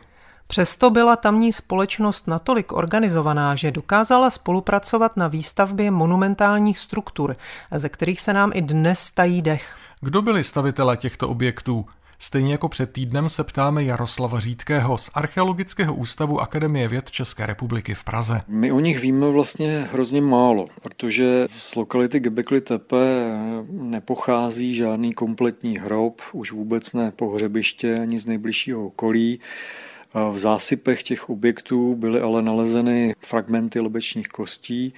Přesto 0.47 0.89
byla 0.89 1.15
tamní 1.15 1.53
společnost 1.53 2.27
natolik 2.27 2.73
organizovaná, 2.73 3.55
že 3.55 3.71
dokázala 3.71 4.29
spolupracovat 4.29 5.17
na 5.17 5.27
výstavbě 5.27 5.91
monumentálních 5.91 6.79
struktur, 6.79 7.35
ze 7.71 7.89
kterých 7.89 8.21
se 8.21 8.33
nám 8.33 8.51
i 8.53 8.61
dnes 8.61 8.99
stají 8.99 9.41
dech. 9.41 9.75
Kdo 10.01 10.21
byli 10.21 10.43
stavitelé 10.43 10.97
těchto 10.97 11.29
objektů? 11.29 11.85
Stejně 12.19 12.51
jako 12.51 12.69
před 12.69 12.91
týdnem 12.91 13.29
se 13.29 13.43
ptáme 13.43 13.83
Jaroslava 13.83 14.39
Řídkého 14.39 14.97
z 14.97 15.09
Archeologického 15.13 15.93
ústavu 15.95 16.39
Akademie 16.41 16.87
věd 16.87 17.11
České 17.11 17.45
republiky 17.45 17.93
v 17.93 18.03
Praze. 18.03 18.41
My 18.47 18.71
o 18.71 18.79
nich 18.79 18.99
víme 18.99 19.29
vlastně 19.29 19.87
hrozně 19.91 20.21
málo, 20.21 20.65
protože 20.81 21.47
z 21.57 21.75
lokality 21.75 22.19
Gebekli 22.19 22.61
Tepe 22.61 23.31
nepochází 23.69 24.75
žádný 24.75 25.13
kompletní 25.13 25.77
hrob, 25.77 26.21
už 26.31 26.51
vůbec 26.51 26.93
ne 26.93 27.11
pohřebiště 27.11 27.95
ani 27.95 28.19
z 28.19 28.25
nejbližšího 28.25 28.85
okolí. 28.85 29.39
V 30.31 30.37
zásypech 30.37 31.03
těch 31.03 31.29
objektů 31.29 31.95
byly 31.95 32.19
ale 32.19 32.41
nalezeny 32.41 33.15
fragmenty 33.19 33.79
lebečních 33.79 34.27
kostí, 34.27 34.93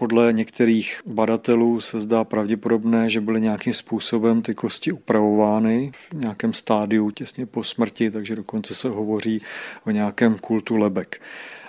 podle 0.00 0.32
některých 0.32 1.00
badatelů 1.06 1.80
se 1.80 2.00
zdá 2.00 2.24
pravděpodobné, 2.24 3.10
že 3.10 3.20
byly 3.20 3.40
nějakým 3.40 3.72
způsobem 3.72 4.42
ty 4.42 4.54
kosti 4.54 4.92
upravovány 4.92 5.92
v 6.10 6.14
nějakém 6.14 6.54
stádiu 6.54 7.10
těsně 7.10 7.46
po 7.46 7.64
smrti, 7.64 8.10
takže 8.10 8.36
dokonce 8.36 8.74
se 8.74 8.88
hovoří 8.88 9.42
o 9.86 9.90
nějakém 9.90 10.38
kultu 10.38 10.76
lebek. 10.76 11.20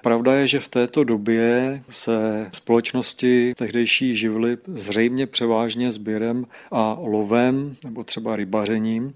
Pravda 0.03 0.33
je, 0.33 0.47
že 0.47 0.59
v 0.59 0.67
této 0.67 1.03
době 1.03 1.81
se 1.89 2.47
společnosti 2.51 3.53
tehdejší 3.57 4.15
živly 4.15 4.57
zřejmě 4.67 5.27
převážně 5.27 5.91
sběrem 5.91 6.45
a 6.71 6.97
lovem 6.99 7.75
nebo 7.83 8.03
třeba 8.03 8.35
rybařením. 8.35 9.13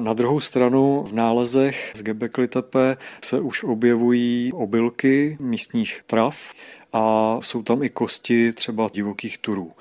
Na 0.00 0.12
druhou 0.12 0.40
stranu 0.40 1.04
v 1.08 1.12
nálezech 1.12 1.92
z 1.96 2.02
Gebekli 2.02 2.48
Tepe 2.48 2.96
se 3.24 3.40
už 3.40 3.62
objevují 3.62 4.52
obilky 4.52 5.36
místních 5.40 6.02
trav 6.06 6.52
a 6.94 7.38
jsou 7.42 7.62
tam 7.62 7.82
i 7.82 7.88
kosti 7.88 8.52
třeba 8.52 8.88
divokých 8.92 9.38
turů. 9.38 9.72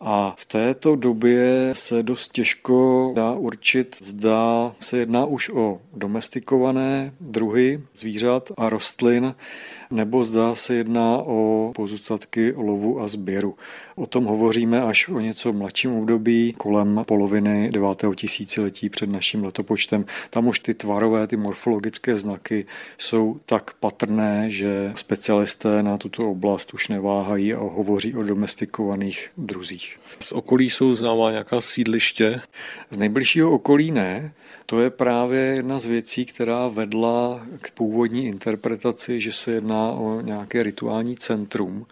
A 0.00 0.34
v 0.38 0.46
této 0.46 0.96
době 0.96 1.70
se 1.72 2.02
dost 2.02 2.32
těžko 2.32 3.12
dá 3.16 3.32
určit, 3.32 3.96
zda 4.00 4.72
se 4.80 4.98
jedná 4.98 5.24
už 5.24 5.50
o 5.50 5.80
domestikované 5.94 7.12
druhy 7.20 7.80
zvířat 7.94 8.52
a 8.56 8.68
rostlin, 8.68 9.34
nebo 9.90 10.24
zdá 10.24 10.54
se 10.54 10.74
jedná 10.74 11.18
o 11.18 11.72
pozůstatky 11.74 12.52
lovu 12.56 13.00
a 13.00 13.08
sběru. 13.08 13.56
O 13.94 14.06
tom 14.06 14.24
hovoříme 14.24 14.82
až 14.82 15.08
o 15.08 15.20
něco 15.20 15.52
mladším 15.52 15.92
období, 15.92 16.54
kolem 16.58 17.02
poloviny 17.06 17.70
9. 17.70 17.88
tisíciletí 18.16 18.88
před 18.88 19.10
naším 19.10 19.44
letopočtem. 19.44 20.04
Tam 20.30 20.46
už 20.46 20.58
ty 20.58 20.74
tvarové, 20.74 21.26
ty 21.26 21.36
morfologické 21.36 22.18
znaky 22.18 22.66
jsou 22.98 23.40
tak 23.46 23.74
patrné, 23.74 24.50
že 24.50 24.92
specialisté 24.96 25.82
na 25.82 25.98
tuto 25.98 26.30
oblast 26.30 26.74
už 26.74 26.88
neváhají 26.88 27.54
a 27.54 27.60
hovoří 27.60 28.14
o 28.14 28.22
domestikovaných 28.22 29.30
druzích. 29.38 29.98
Z 30.20 30.32
okolí 30.32 30.70
jsou 30.70 30.94
známá 30.94 31.30
nějaká 31.30 31.60
sídliště? 31.60 32.40
Z 32.90 32.98
nejbližšího 32.98 33.50
okolí 33.50 33.90
ne. 33.90 34.32
To 34.66 34.80
je 34.80 34.90
právě 34.90 35.40
jedna 35.40 35.78
z 35.78 35.86
věcí, 35.86 36.26
která 36.26 36.68
vedla 36.68 37.46
k 37.60 37.70
původní 37.70 38.26
interpretaci, 38.26 39.20
že 39.20 39.32
se 39.32 39.50
jedná 39.50 39.90
o 39.90 40.20
nějaké 40.20 40.62
rituální 40.62 41.16
centrum 41.16 41.86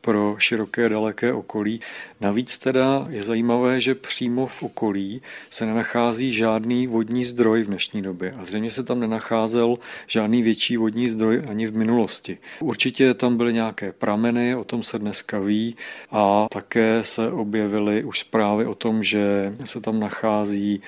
pro 0.00 0.36
široké 0.38 0.88
daleké 0.88 1.32
okolí. 1.32 1.80
Navíc 2.20 2.58
teda 2.58 3.06
je 3.10 3.22
zajímavé, 3.22 3.80
že 3.80 3.94
přímo 3.94 4.46
v 4.46 4.62
okolí 4.62 5.22
se 5.50 5.66
nenachází 5.66 6.32
žádný 6.32 6.86
vodní 6.86 7.24
zdroj 7.24 7.62
v 7.62 7.66
dnešní 7.66 8.02
době 8.02 8.34
a 8.38 8.44
zřejmě 8.44 8.70
se 8.70 8.84
tam 8.84 9.00
nenacházel 9.00 9.76
žádný 10.06 10.42
větší 10.42 10.76
vodní 10.76 11.08
zdroj 11.08 11.42
ani 11.48 11.66
v 11.66 11.76
minulosti. 11.76 12.38
Určitě 12.60 13.14
tam 13.14 13.36
byly 13.36 13.52
nějaké 13.52 13.92
prameny, 13.92 14.54
o 14.54 14.64
tom 14.64 14.82
se 14.82 14.98
dneska 14.98 15.38
ví 15.38 15.76
a 16.10 16.46
také 16.50 16.98
se 17.02 17.30
objevily 17.30 18.04
už 18.04 18.18
zprávy 18.20 18.66
o 18.66 18.74
tom, 18.74 19.02
že 19.02 19.52
se 19.64 19.80
tam 19.80 20.00
nachází 20.00 20.82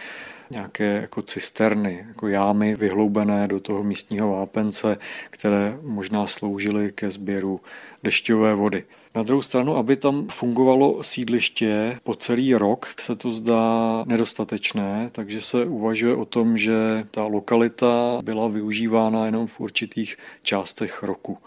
nějaké 0.50 0.84
jako 0.84 1.22
cisterny, 1.22 2.04
jako 2.08 2.28
jámy 2.28 2.76
vyhloubené 2.76 3.48
do 3.48 3.60
toho 3.60 3.82
místního 3.82 4.32
vápence, 4.32 4.98
které 5.30 5.78
možná 5.82 6.26
sloužily 6.26 6.92
ke 6.92 7.10
sběru 7.10 7.60
dešťové 8.02 8.54
vody. 8.54 8.84
Na 9.14 9.22
druhou 9.22 9.42
stranu, 9.42 9.76
aby 9.76 9.96
tam 9.96 10.28
fungovalo 10.28 11.02
sídliště 11.02 11.98
po 12.02 12.14
celý 12.14 12.54
rok, 12.54 12.88
se 13.00 13.16
to 13.16 13.32
zdá 13.32 14.04
nedostatečné, 14.06 15.08
takže 15.12 15.40
se 15.40 15.64
uvažuje 15.64 16.14
o 16.14 16.24
tom, 16.24 16.58
že 16.58 16.74
ta 17.10 17.22
lokalita 17.22 18.20
byla 18.22 18.48
využívána 18.48 19.26
jenom 19.26 19.46
v 19.46 19.60
určitých 19.60 20.16
částech 20.42 21.02
roku. 21.02 21.38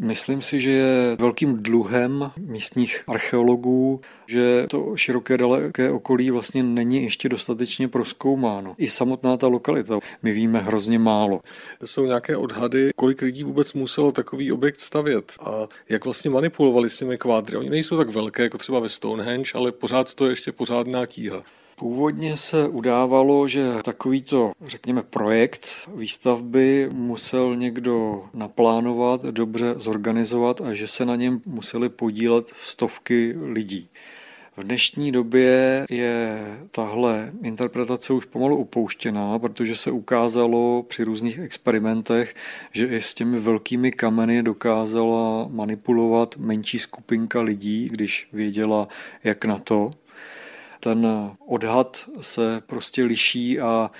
Myslím 0.00 0.42
si, 0.42 0.60
že 0.60 0.70
je 0.70 1.16
velkým 1.18 1.62
dluhem 1.62 2.30
místních 2.36 3.04
archeologů, 3.08 4.00
že 4.26 4.66
to 4.70 4.96
široké 4.96 5.36
daleké 5.36 5.90
okolí 5.90 6.30
vlastně 6.30 6.62
není 6.62 7.02
ještě 7.04 7.28
dostatečně 7.28 7.88
proskoumáno. 7.88 8.74
I 8.78 8.88
samotná 8.88 9.36
ta 9.36 9.48
lokalita, 9.48 9.98
my 10.22 10.32
víme 10.32 10.58
hrozně 10.58 10.98
málo. 10.98 11.40
Jsou 11.84 12.06
nějaké 12.06 12.36
odhady, 12.36 12.90
kolik 12.96 13.22
lidí 13.22 13.44
vůbec 13.44 13.72
muselo 13.72 14.12
takový 14.12 14.52
objekt 14.52 14.80
stavět 14.80 15.32
a 15.40 15.66
jak 15.88 16.04
vlastně 16.04 16.30
manipulovali 16.30 16.90
s 16.90 16.98
těmi 16.98 17.18
kvádry. 17.18 17.56
Oni 17.56 17.70
nejsou 17.70 17.96
tak 17.96 18.08
velké 18.08 18.42
jako 18.42 18.58
třeba 18.58 18.80
ve 18.80 18.88
Stonehenge, 18.88 19.50
ale 19.54 19.72
pořád 19.72 20.14
to 20.14 20.26
je 20.26 20.32
ještě 20.32 20.52
pořádná 20.52 21.06
tíha. 21.06 21.42
Původně 21.78 22.36
se 22.36 22.68
udávalo, 22.68 23.48
že 23.48 23.72
takovýto, 23.84 24.52
řekněme, 24.64 25.02
projekt 25.02 25.68
výstavby 25.94 26.88
musel 26.92 27.56
někdo 27.56 28.24
naplánovat, 28.34 29.22
dobře 29.22 29.74
zorganizovat 29.76 30.60
a 30.60 30.74
že 30.74 30.88
se 30.88 31.04
na 31.04 31.16
něm 31.16 31.40
museli 31.46 31.88
podílet 31.88 32.52
stovky 32.56 33.34
lidí. 33.42 33.88
V 34.56 34.64
dnešní 34.64 35.12
době 35.12 35.86
je 35.90 36.38
tahle 36.70 37.32
interpretace 37.42 38.12
už 38.12 38.24
pomalu 38.24 38.56
opouštěná, 38.56 39.38
protože 39.38 39.76
se 39.76 39.90
ukázalo 39.90 40.84
při 40.88 41.04
různých 41.04 41.38
experimentech, 41.38 42.34
že 42.72 42.86
i 42.86 43.00
s 43.00 43.14
těmi 43.14 43.38
velkými 43.40 43.92
kameny 43.92 44.42
dokázala 44.42 45.48
manipulovat 45.50 46.36
menší 46.36 46.78
skupinka 46.78 47.40
lidí, 47.40 47.88
když 47.88 48.28
věděla, 48.32 48.88
jak 49.24 49.44
na 49.44 49.58
to. 49.58 49.90
Ten 50.86 51.06
odhad 51.46 52.04
se 52.20 52.62
prostě 52.66 53.04
liší 53.04 53.60
a 53.60 53.90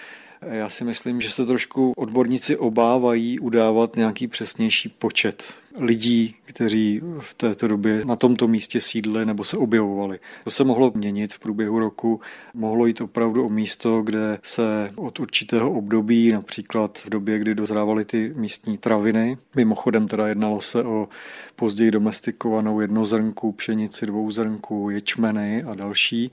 já 0.43 0.69
si 0.69 0.85
myslím, 0.85 1.21
že 1.21 1.31
se 1.31 1.47
trošku 1.47 1.93
odborníci 1.97 2.57
obávají 2.57 3.39
udávat 3.39 3.97
nějaký 3.97 4.27
přesnější 4.27 4.89
počet 4.89 5.55
lidí, 5.79 6.35
kteří 6.45 7.01
v 7.21 7.35
této 7.35 7.69
době 7.69 8.05
na 8.05 8.17
tomto 8.17 8.49
místě 8.49 8.81
sídli 8.81 9.27
nebo 9.27 9.45
se 9.45 9.57
objevovali. 9.57 10.19
To 10.45 10.51
se 10.51 10.65
mohlo 10.65 10.93
měnit 10.95 11.35
v 11.35 11.39
průběhu 11.39 11.79
roku. 11.79 12.21
Mohlo 12.55 12.87
jít 12.87 13.01
opravdu 13.01 13.47
o 13.47 13.49
místo, 13.49 14.03
kde 14.03 14.39
se 14.43 14.93
od 14.97 15.21
určitého 15.21 15.73
období, 15.73 16.33
například 16.33 16.99
v 16.99 17.11
době, 17.11 17.39
kdy 17.39 17.55
dozrávaly 17.55 18.05
ty 18.05 18.33
místní 18.37 18.79
traviny, 18.79 19.39
mimochodem 19.57 20.09
teda 20.09 20.29
jednalo 20.29 20.61
se 20.61 20.85
o 20.85 21.09
později 21.57 21.91
domestikovanou 21.91 22.81
jednozrnku, 22.81 23.53
pšenici, 23.53 24.07
dvouzrnku, 24.07 24.91
ječmeny 24.91 25.63
a 25.63 25.75
další, 25.75 26.31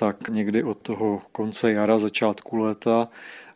tak 0.00 0.28
někdy 0.28 0.62
od 0.62 0.78
toho 0.78 1.22
konce 1.32 1.72
jara, 1.72 1.98
začátku 1.98 2.56
léta 2.56 3.08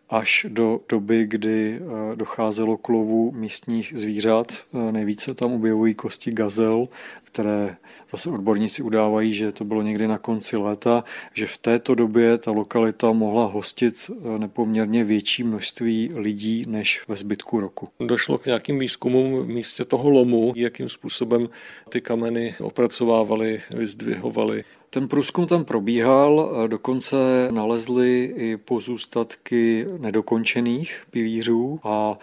až 0.08 0.46
do 0.48 0.80
doby, 0.88 1.26
kdy 1.26 1.80
eh, 1.80 2.16
docházelo 2.16 2.76
k 2.76 2.88
lovu 2.88 3.32
místních 3.32 3.92
zvířat. 3.96 4.52
Eh, 4.52 4.92
nejvíce 4.92 5.34
tam 5.34 5.52
objevují 5.52 5.94
kosti 5.94 6.32
gazel, 6.32 6.88
které 7.24 7.76
zase 8.10 8.30
odborníci 8.30 8.82
udávají, 8.82 9.34
že 9.34 9.52
to 9.52 9.64
bylo 9.64 9.82
někdy 9.82 10.08
na 10.08 10.18
konci 10.18 10.56
léta, 10.56 11.04
že 11.34 11.46
v 11.46 11.58
této 11.58 11.94
době 11.94 12.38
ta 12.38 12.50
lokalita 12.50 13.12
mohla 13.12 13.46
hostit 13.46 14.10
eh, 14.10 14.38
nepoměrně 14.38 15.04
větší 15.04 15.44
množství 15.44 16.10
lidí 16.14 16.64
než 16.68 17.02
ve 17.08 17.16
zbytku 17.16 17.60
roku. 17.60 17.88
Došlo 18.00 18.38
k 18.38 18.46
nějakým 18.46 18.78
výzkumům 18.78 19.42
v 19.42 19.48
místě 19.48 19.84
toho 19.84 20.10
lomu, 20.10 20.52
jakým 20.56 20.88
způsobem 20.88 21.48
ty 21.88 22.00
kameny 22.00 22.54
opracovávali, 22.60 23.62
vyzdvihovali. 23.70 24.64
Ten 24.94 25.08
průzkum 25.08 25.46
tam 25.46 25.64
probíhal, 25.64 26.56
dokonce 26.66 27.16
nalezli 27.50 28.34
i 28.36 28.56
pozůstatky 28.56 29.86
nedokončených 29.98 31.02
pilířů 31.10 31.80
a 31.82 32.18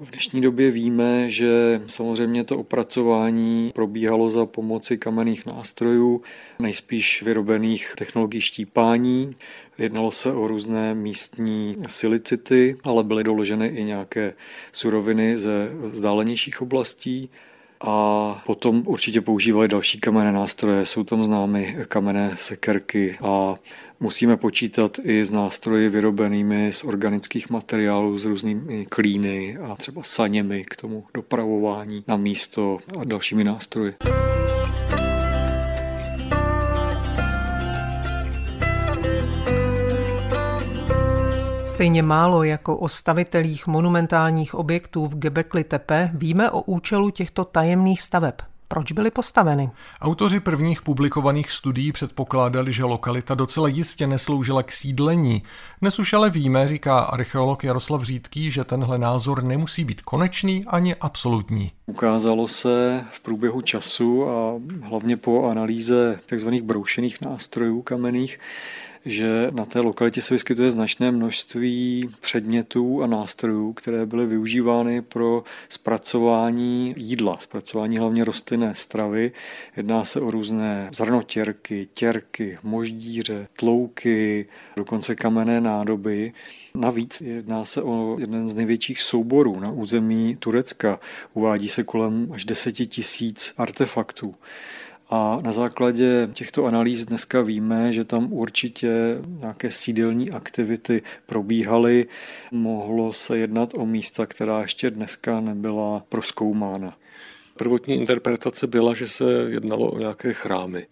v 0.00 0.10
dnešní 0.10 0.40
době 0.40 0.70
víme, 0.70 1.30
že 1.30 1.82
samozřejmě 1.86 2.44
to 2.44 2.58
opracování 2.58 3.70
probíhalo 3.74 4.30
za 4.30 4.46
pomoci 4.46 4.98
kamenných 4.98 5.46
nástrojů, 5.46 6.22
nejspíš 6.58 7.22
vyrobených 7.22 7.92
technologií 7.98 8.40
štípání. 8.40 9.30
Jednalo 9.78 10.10
se 10.10 10.32
o 10.32 10.48
různé 10.48 10.94
místní 10.94 11.76
silicity, 11.88 12.76
ale 12.84 13.04
byly 13.04 13.24
doloženy 13.24 13.66
i 13.66 13.84
nějaké 13.84 14.34
suroviny 14.72 15.38
ze 15.38 15.70
vzdálenějších 15.90 16.62
oblastí 16.62 17.30
a 17.80 18.42
potom 18.46 18.82
určitě 18.86 19.20
používali 19.20 19.68
další 19.68 20.00
kamenné 20.00 20.32
nástroje. 20.32 20.86
Jsou 20.86 21.04
tam 21.04 21.24
známy 21.24 21.76
kamenné 21.88 22.34
sekerky 22.36 23.18
a 23.22 23.54
musíme 24.00 24.36
počítat 24.36 24.98
i 25.04 25.24
s 25.24 25.30
nástroji 25.30 25.88
vyrobenými 25.88 26.72
z 26.72 26.84
organických 26.84 27.50
materiálů, 27.50 28.18
s 28.18 28.24
různými 28.24 28.86
klíny 28.86 29.58
a 29.58 29.76
třeba 29.76 30.02
saněmi 30.02 30.64
k 30.64 30.76
tomu 30.76 31.04
dopravování 31.14 32.04
na 32.08 32.16
místo 32.16 32.78
a 33.00 33.04
dalšími 33.04 33.44
nástroji. 33.44 33.94
Stejně 41.76 42.02
málo 42.02 42.42
jako 42.42 42.76
o 42.76 42.88
stavitelích 42.88 43.66
monumentálních 43.66 44.54
objektů 44.54 45.06
v 45.06 45.18
Gebekli 45.18 45.64
Tepe 45.64 46.10
víme 46.14 46.50
o 46.50 46.60
účelu 46.60 47.10
těchto 47.10 47.44
tajemných 47.44 48.02
staveb. 48.02 48.34
Proč 48.68 48.92
byly 48.92 49.10
postaveny? 49.10 49.70
Autoři 50.00 50.40
prvních 50.40 50.82
publikovaných 50.82 51.52
studií 51.52 51.92
předpokládali, 51.92 52.72
že 52.72 52.84
lokalita 52.84 53.34
docela 53.34 53.68
jistě 53.68 54.06
nesloužila 54.06 54.62
k 54.62 54.72
sídlení. 54.72 55.42
Dnes 55.80 55.98
už 55.98 56.12
ale 56.12 56.30
víme, 56.30 56.68
říká 56.68 56.98
archeolog 56.98 57.64
Jaroslav 57.64 58.02
Řídký, 58.02 58.50
že 58.50 58.64
tenhle 58.64 58.98
názor 58.98 59.44
nemusí 59.44 59.84
být 59.84 60.02
konečný 60.02 60.64
ani 60.66 60.94
absolutní. 60.94 61.70
Ukázalo 61.86 62.48
se 62.48 63.04
v 63.10 63.20
průběhu 63.20 63.60
času 63.60 64.30
a 64.30 64.52
hlavně 64.82 65.16
po 65.16 65.48
analýze 65.48 66.20
tzv. 66.26 66.48
broušených 66.48 67.20
nástrojů 67.20 67.82
kamenných, 67.82 68.38
že 69.06 69.48
na 69.50 69.64
té 69.64 69.80
lokalitě 69.80 70.22
se 70.22 70.34
vyskytuje 70.34 70.70
značné 70.70 71.10
množství 71.10 72.10
předmětů 72.20 73.02
a 73.02 73.06
nástrojů, 73.06 73.72
které 73.72 74.06
byly 74.06 74.26
využívány 74.26 75.02
pro 75.02 75.44
zpracování 75.68 76.94
jídla, 76.96 77.38
zpracování 77.40 77.98
hlavně 77.98 78.24
rostlinné 78.24 78.74
stravy. 78.74 79.32
Jedná 79.76 80.04
se 80.04 80.20
o 80.20 80.30
různé 80.30 80.88
zrnotěrky, 80.92 81.88
těrky, 81.92 82.58
moždíře, 82.62 83.48
tlouky, 83.56 84.46
dokonce 84.76 85.14
kamenné 85.14 85.60
nádoby. 85.60 86.32
Navíc 86.74 87.20
jedná 87.20 87.64
se 87.64 87.82
o 87.82 88.16
jeden 88.20 88.48
z 88.48 88.54
největších 88.54 89.02
souborů 89.02 89.60
na 89.60 89.70
území 89.70 90.36
Turecka. 90.36 91.00
Uvádí 91.34 91.68
se 91.68 91.82
kolem 91.82 92.28
až 92.32 92.44
deseti 92.44 92.86
tisíc 92.86 93.54
artefaktů. 93.56 94.34
A 95.10 95.38
na 95.42 95.52
základě 95.52 96.28
těchto 96.32 96.64
analýz 96.64 97.04
dneska 97.04 97.42
víme, 97.42 97.92
že 97.92 98.04
tam 98.04 98.32
určitě 98.32 98.92
nějaké 99.40 99.70
sídelní 99.70 100.30
aktivity 100.30 101.02
probíhaly. 101.26 102.06
Mohlo 102.52 103.12
se 103.12 103.38
jednat 103.38 103.74
o 103.74 103.86
místa, 103.86 104.26
která 104.26 104.62
ještě 104.62 104.90
dneska 104.90 105.40
nebyla 105.40 106.04
proskoumána. 106.08 106.96
Prvotní 107.56 107.94
interpretace 107.94 108.66
byla, 108.66 108.94
že 108.94 109.08
se 109.08 109.24
jednalo 109.48 109.90
o 109.90 109.98
nějaké 109.98 110.32
chrámy. 110.32 110.86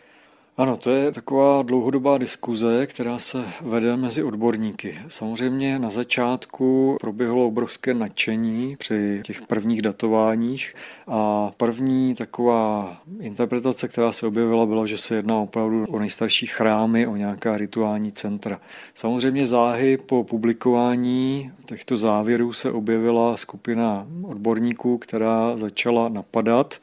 Ano, 0.57 0.77
to 0.77 0.91
je 0.91 1.13
taková 1.13 1.63
dlouhodobá 1.63 2.19
diskuze, 2.19 2.87
která 2.87 3.19
se 3.19 3.45
vede 3.61 3.97
mezi 3.97 4.23
odborníky. 4.23 4.95
Samozřejmě 5.09 5.79
na 5.79 5.91
začátku 5.91 6.97
proběhlo 7.01 7.47
obrovské 7.47 7.95
nadšení 7.95 8.77
při 8.77 9.21
těch 9.25 9.43
prvních 9.47 9.83
datováních 9.83 10.75
a 11.07 11.51
první 11.57 12.15
taková 12.15 12.97
interpretace, 13.21 13.89
která 13.89 14.13
se 14.13 14.27
objevila, 14.27 14.67
byla, 14.67 14.87
že 14.87 14.99
se 14.99 15.15
jedná 15.15 15.39
opravdu 15.39 15.87
o 15.89 15.99
nejstarší 15.99 16.47
chrámy, 16.47 17.07
o 17.07 17.17
nějaká 17.17 17.57
rituální 17.57 18.13
centra. 18.13 18.61
Samozřejmě 18.95 19.47
záhy 19.47 19.97
po 19.97 20.25
publikování 20.25 21.53
těchto 21.67 21.97
závěrů 21.97 22.53
se 22.53 22.73
objevila 22.73 23.37
skupina 23.37 24.07
odborníků, 24.23 24.99
která 24.99 25.57
začala 25.57 26.09
napadat 26.09 26.79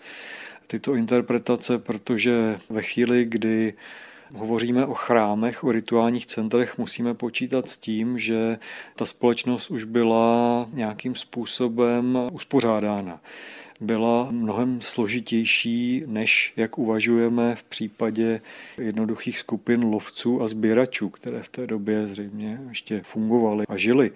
tyto 0.72 0.96
interpretace, 0.96 1.80
protože 1.80 2.58
ve 2.70 2.82
chvíli, 2.82 3.26
kdy 3.26 3.74
hovoříme 4.36 4.86
o 4.86 4.94
chrámech, 4.94 5.64
o 5.64 5.72
rituálních 5.72 6.26
centrech, 6.26 6.78
musíme 6.78 7.14
počítat 7.14 7.70
s 7.70 7.78
tím, 7.78 8.20
že 8.20 8.58
ta 8.96 9.06
společnost 9.06 9.72
už 9.72 9.84
byla 9.84 10.68
nějakým 10.74 11.16
způsobem 11.16 12.18
uspořádána 12.32 13.20
byla 13.82 14.28
mnohem 14.32 14.82
složitější, 14.82 16.04
než 16.06 16.54
jak 16.58 16.78
uvažujeme 16.78 17.56
v 17.56 17.64
případě 17.64 18.42
jednoduchých 18.78 19.40
skupin 19.40 19.84
lovců 19.84 20.42
a 20.42 20.48
sběračů, 20.48 21.10
které 21.10 21.44
v 21.44 21.50
té 21.50 21.68
době 21.68 22.08
zřejmě 22.08 22.62
ještě 22.70 23.02
fungovaly 23.04 23.66
a 23.70 23.78
žili. 23.78 24.12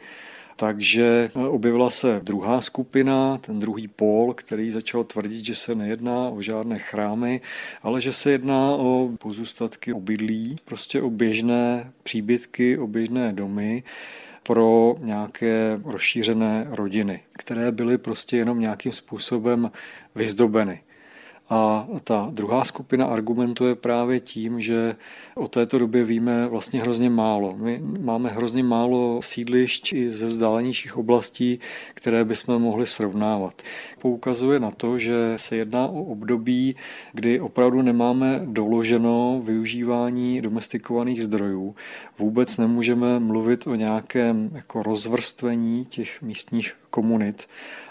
Takže 0.55 1.29
eh, 1.35 1.47
objevila 1.47 1.89
se 1.89 2.19
druhá 2.23 2.61
skupina, 2.61 3.37
ten 3.37 3.59
druhý 3.59 3.87
pól, 3.87 4.33
který 4.33 4.71
začal 4.71 5.03
tvrdit, 5.03 5.45
že 5.45 5.55
se 5.55 5.75
nejedná 5.75 6.29
o 6.29 6.41
žádné 6.41 6.79
chrámy, 6.79 7.41
ale 7.81 8.01
že 8.01 8.13
se 8.13 8.31
jedná 8.31 8.71
o 8.71 9.09
pozůstatky 9.19 9.93
obydlí, 9.93 10.57
prostě 10.65 11.01
o 11.01 11.09
běžné 11.09 11.91
příbytky, 12.03 12.77
o 12.77 12.87
běžné 12.87 13.33
domy, 13.33 13.83
pro 14.43 14.95
nějaké 14.99 15.79
rozšířené 15.83 16.67
rodiny, 16.69 17.19
které 17.33 17.71
byly 17.71 17.97
prostě 17.97 18.37
jenom 18.37 18.59
nějakým 18.59 18.91
způsobem 18.91 19.71
vyzdobeny. 20.15 20.81
A 21.49 21.87
ta 22.03 22.29
druhá 22.31 22.63
skupina 22.63 23.05
argumentuje 23.05 23.75
právě 23.75 24.19
tím, 24.19 24.61
že 24.61 24.95
o 25.35 25.47
této 25.47 25.79
době 25.79 26.03
víme 26.03 26.47
vlastně 26.47 26.81
hrozně 26.81 27.09
málo. 27.09 27.55
My 27.57 27.81
máme 27.99 28.29
hrozně 28.29 28.63
málo 28.63 29.21
sídlišť 29.21 29.93
i 29.93 30.13
ze 30.13 30.25
vzdálenějších 30.25 30.97
oblastí, 30.97 31.59
které 31.93 32.25
bychom 32.25 32.61
mohli 32.61 32.87
srovnávat. 32.87 33.61
Poukazuje 33.99 34.59
na 34.59 34.71
to, 34.71 34.99
že 34.99 35.33
se 35.35 35.55
jedná 35.55 35.87
o 35.87 36.03
období, 36.03 36.75
kdy 37.13 37.39
opravdu 37.39 37.81
nemáme 37.81 38.41
doloženo 38.45 39.41
využívání 39.43 40.41
domestikovaných 40.41 41.23
zdrojů. 41.23 41.75
Vůbec 42.17 42.57
nemůžeme 42.57 43.19
mluvit 43.19 43.67
o 43.67 43.75
nějakém 43.75 44.49
jako 44.53 44.83
rozvrstvení 44.83 45.85
těch 45.85 46.21
místních 46.21 46.73
komunit. 46.95 47.47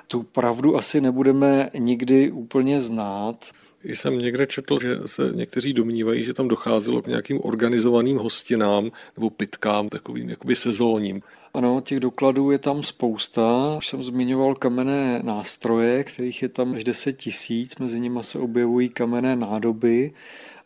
Tu 0.08 0.22
pravdu 0.22 0.76
asi 0.76 1.00
nebudeme 1.00 1.70
nikdy 1.78 2.30
úplně 2.30 2.80
znát. 2.80 3.36
Jsem 3.84 4.18
někde 4.18 4.46
četl, 4.46 4.78
že 4.80 4.96
se 5.06 5.22
někteří 5.34 5.72
domnívají, 5.72 6.24
že 6.24 6.34
tam 6.34 6.48
docházelo 6.48 7.02
k 7.02 7.06
nějakým 7.06 7.40
organizovaným 7.42 8.18
hostinám 8.18 8.90
nebo 9.16 9.30
pitkám, 9.30 9.88
takovým 9.88 10.30
jakoby 10.30 10.56
sezónním. 10.56 11.22
Ano, 11.54 11.80
těch 11.80 12.00
dokladů 12.00 12.50
je 12.50 12.58
tam 12.58 12.82
spousta. 12.82 13.74
Už 13.78 13.86
jsem 13.86 14.02
zmiňoval 14.02 14.54
kamenné 14.54 15.20
nástroje, 15.22 16.04
kterých 16.04 16.42
je 16.42 16.48
tam 16.48 16.74
až 16.74 16.84
10 16.84 17.12
tisíc. 17.12 17.76
Mezi 17.76 18.00
nimi 18.00 18.18
se 18.22 18.38
objevují 18.38 18.88
kamenné 18.88 19.36
nádoby 19.36 20.12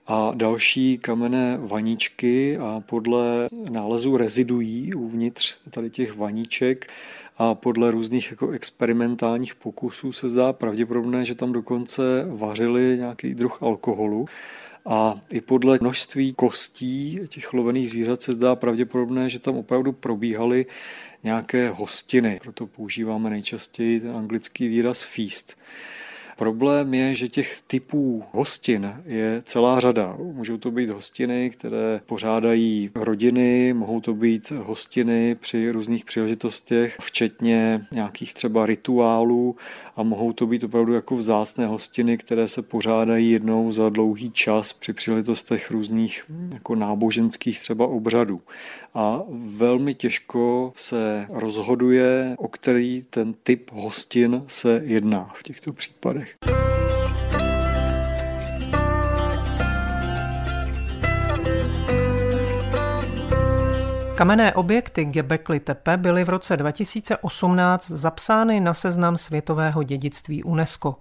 a 0.09 0.33
další 0.35 0.99
kamenné 0.99 1.59
vaničky 1.61 2.59
a 2.59 2.83
podle 2.87 3.49
nálezů 3.71 4.16
rezidují 4.16 4.94
uvnitř 4.94 5.57
tady 5.71 5.90
těch 5.90 6.16
vaniček 6.16 6.90
a 7.37 7.55
podle 7.55 7.90
různých 7.90 8.31
jako 8.31 8.51
experimentálních 8.51 9.55
pokusů 9.55 10.12
se 10.12 10.29
zdá 10.29 10.53
pravděpodobné, 10.53 11.25
že 11.25 11.35
tam 11.35 11.53
dokonce 11.53 12.03
vařili 12.31 12.97
nějaký 12.97 13.35
druh 13.35 13.62
alkoholu. 13.62 14.27
A 14.87 15.14
i 15.30 15.41
podle 15.41 15.78
množství 15.80 16.33
kostí 16.33 17.20
těch 17.28 17.53
lovených 17.53 17.91
zvířat 17.91 18.22
se 18.22 18.33
zdá 18.33 18.57
pravděpodobné, 18.57 19.30
že 19.30 19.39
tam 19.39 19.57
opravdu 19.57 19.93
probíhaly 19.93 20.66
nějaké 21.24 21.70
hostiny. 21.70 22.41
Proto 22.43 22.66
používáme 22.66 23.30
nejčastěji 23.30 24.01
ten 24.01 24.16
anglický 24.16 24.68
výraz 24.68 25.03
feast. 25.03 25.57
Problém 26.39 26.95
je, 26.95 27.14
že 27.14 27.28
těch 27.28 27.62
typů 27.66 28.24
hostin 28.32 28.95
je 29.05 29.43
celá 29.47 29.80
řada. 29.80 30.16
Můžou 30.32 30.57
to 30.57 30.70
být 30.70 30.91
hostiny, 30.91 31.51
které 31.51 32.01
pořádají 32.07 32.91
rodiny, 32.95 33.72
mohou 33.72 34.01
to 34.01 34.14
být 34.14 34.51
hostiny 34.51 35.34
při 35.34 35.70
různých 35.70 36.05
příležitostech, 36.05 36.97
včetně 37.01 37.86
nějakých 37.93 38.34
třeba 38.34 38.66
rituálů 38.66 39.57
a 39.97 40.03
mohou 40.03 40.32
to 40.32 40.47
být 40.47 40.64
opravdu 40.64 40.95
jako 40.95 41.16
vzácné 41.16 41.66
hostiny, 41.66 42.18
které 42.18 42.49
se 42.49 42.62
pořádají 42.62 43.30
jednou 43.30 43.72
za 43.72 43.89
dlouhý 43.89 44.30
čas 44.30 44.72
při 44.72 44.93
příležitostech 44.93 45.70
různých 45.70 46.24
jako 46.53 46.74
náboženských 46.74 47.61
třeba 47.61 47.86
obřadů. 47.86 48.41
A 48.95 49.22
velmi 49.30 49.95
těžko 49.95 50.72
se 50.76 51.26
rozhoduje, 51.30 52.34
o 52.39 52.49
který 52.49 53.05
ten 53.11 53.34
typ 53.43 53.70
hostin 53.72 54.43
se 54.47 54.82
jedná 54.84 55.32
v 55.34 55.43
těchto 55.43 55.72
případech. 55.72 56.28
Kamenné 64.19 64.55
objekty 64.55 65.05
Gebekli 65.05 65.61
Tepe 65.61 65.97
byly 65.97 66.25
v 66.25 66.29
roce 66.29 66.57
2018 66.57 67.91
zapsány 67.91 68.61
na 68.61 68.75
seznam 68.75 69.19
světového 69.19 69.83
dědictví 69.83 70.45
UNESCO. 70.45 70.97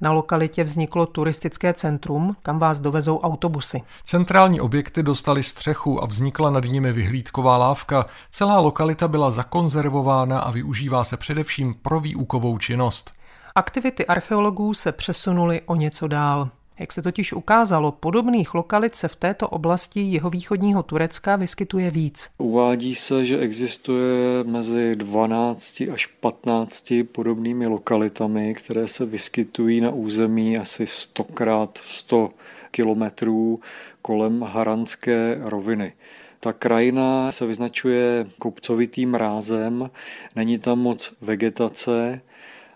Na 0.00 0.12
lokalitě 0.12 0.64
vzniklo 0.64 1.06
turistické 1.06 1.72
centrum, 1.72 2.36
kam 2.42 2.58
vás 2.58 2.80
dovezou 2.80 3.20
autobusy. 3.20 3.82
Centrální 4.04 4.60
objekty 4.60 5.02
dostaly 5.02 5.42
střechu 5.42 6.02
a 6.02 6.06
vznikla 6.06 6.50
nad 6.50 6.64
nimi 6.64 6.92
vyhlídková 6.92 7.56
lávka. 7.56 8.06
Celá 8.30 8.58
lokalita 8.58 9.08
byla 9.08 9.30
zakonzervována 9.30 10.40
a 10.40 10.50
využívá 10.50 11.04
se 11.04 11.16
především 11.16 11.74
pro 11.74 12.00
výukovou 12.00 12.58
činnost. 12.58 13.12
Aktivity 13.54 14.06
archeologů 14.06 14.74
se 14.74 14.92
přesunuly 14.92 15.62
o 15.66 15.74
něco 15.74 16.08
dál. 16.08 16.50
Jak 16.78 16.92
se 16.92 17.02
totiž 17.02 17.32
ukázalo, 17.32 17.92
podobných 17.92 18.54
lokalit 18.54 18.96
se 18.96 19.08
v 19.08 19.16
této 19.16 19.48
oblasti 19.48 20.00
jihovýchodního 20.00 20.82
Turecka 20.82 21.36
vyskytuje 21.36 21.90
víc. 21.90 22.30
Uvádí 22.38 22.94
se, 22.94 23.26
že 23.26 23.38
existuje 23.38 24.44
mezi 24.44 24.96
12 24.96 25.82
až 25.92 26.06
15 26.06 26.92
podobnými 27.12 27.66
lokalitami, 27.66 28.54
které 28.54 28.88
se 28.88 29.06
vyskytují 29.06 29.80
na 29.80 29.90
území 29.90 30.58
asi 30.58 30.86
100 30.86 31.24
krát 31.24 31.78
100 31.86 32.30
kilometrů 32.70 33.60
kolem 34.02 34.42
Haranské 34.42 35.38
roviny. 35.40 35.92
Ta 36.40 36.52
krajina 36.52 37.32
se 37.32 37.46
vyznačuje 37.46 38.26
kopcovitým 38.38 39.14
rázem, 39.14 39.90
není 40.36 40.58
tam 40.58 40.78
moc 40.78 41.14
vegetace, 41.20 42.20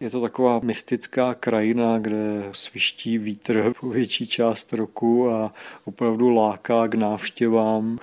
je 0.00 0.10
to 0.10 0.20
taková 0.20 0.60
mystická 0.62 1.34
krajina, 1.34 1.98
kde 1.98 2.44
sviští 2.52 3.18
vítr 3.18 3.72
po 3.80 3.88
větší 3.88 4.26
část 4.26 4.72
roku 4.72 5.30
a 5.30 5.54
opravdu 5.84 6.28
láká 6.28 6.88
k 6.88 6.94
návštěvám. 6.94 7.98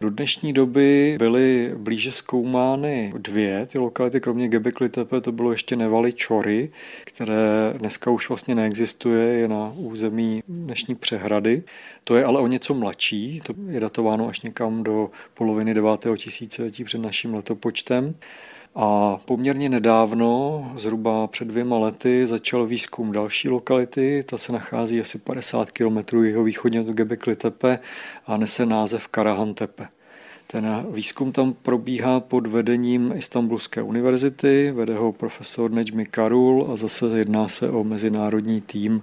Do 0.00 0.10
dnešní 0.10 0.52
doby 0.52 1.16
byly 1.18 1.72
blíže 1.76 2.12
zkoumány 2.12 3.12
dvě 3.18 3.66
ty 3.66 3.78
lokality, 3.78 4.20
kromě 4.20 4.48
Gebekli 4.48 4.88
Tepe 4.88 5.20
to 5.20 5.32
bylo 5.32 5.52
ještě 5.52 5.76
Nevali 5.76 6.12
Čory, 6.12 6.70
které 7.04 7.74
dneska 7.78 8.10
už 8.10 8.28
vlastně 8.28 8.54
neexistuje, 8.54 9.24
je 9.24 9.48
na 9.48 9.72
území 9.76 10.42
dnešní 10.48 10.94
přehrady. 10.94 11.62
To 12.04 12.16
je 12.16 12.24
ale 12.24 12.40
o 12.40 12.46
něco 12.46 12.74
mladší, 12.74 13.40
to 13.40 13.54
je 13.68 13.80
datováno 13.80 14.28
až 14.28 14.40
někam 14.40 14.82
do 14.82 15.10
poloviny 15.34 15.74
9. 15.74 16.06
tisíciletí 16.16 16.84
před 16.84 16.98
naším 16.98 17.34
letopočtem. 17.34 18.14
A 18.78 19.18
poměrně 19.24 19.68
nedávno, 19.68 20.72
zhruba 20.76 21.26
před 21.26 21.48
dvěma 21.48 21.78
lety, 21.78 22.26
začal 22.26 22.66
výzkum 22.66 23.12
další 23.12 23.48
lokality. 23.48 24.24
Ta 24.28 24.38
se 24.38 24.52
nachází 24.52 25.00
asi 25.00 25.18
50 25.18 25.70
km 25.70 26.22
jeho 26.22 26.44
východně 26.44 26.80
od 26.80 26.86
Gebekli 26.86 27.36
Tepe 27.36 27.78
a 28.26 28.36
nese 28.36 28.66
název 28.66 29.08
Karahan 29.08 29.54
Tepe. 29.54 29.88
Ten 30.46 30.86
výzkum 30.90 31.32
tam 31.32 31.52
probíhá 31.52 32.20
pod 32.20 32.46
vedením 32.46 33.12
Istanbulské 33.16 33.82
univerzity, 33.82 34.72
vede 34.72 34.94
ho 34.94 35.12
profesor 35.12 35.70
Nejmi 35.70 36.06
Karul 36.06 36.68
a 36.72 36.76
zase 36.76 37.06
jedná 37.18 37.48
se 37.48 37.70
o 37.70 37.84
mezinárodní 37.84 38.60
tým, 38.60 39.02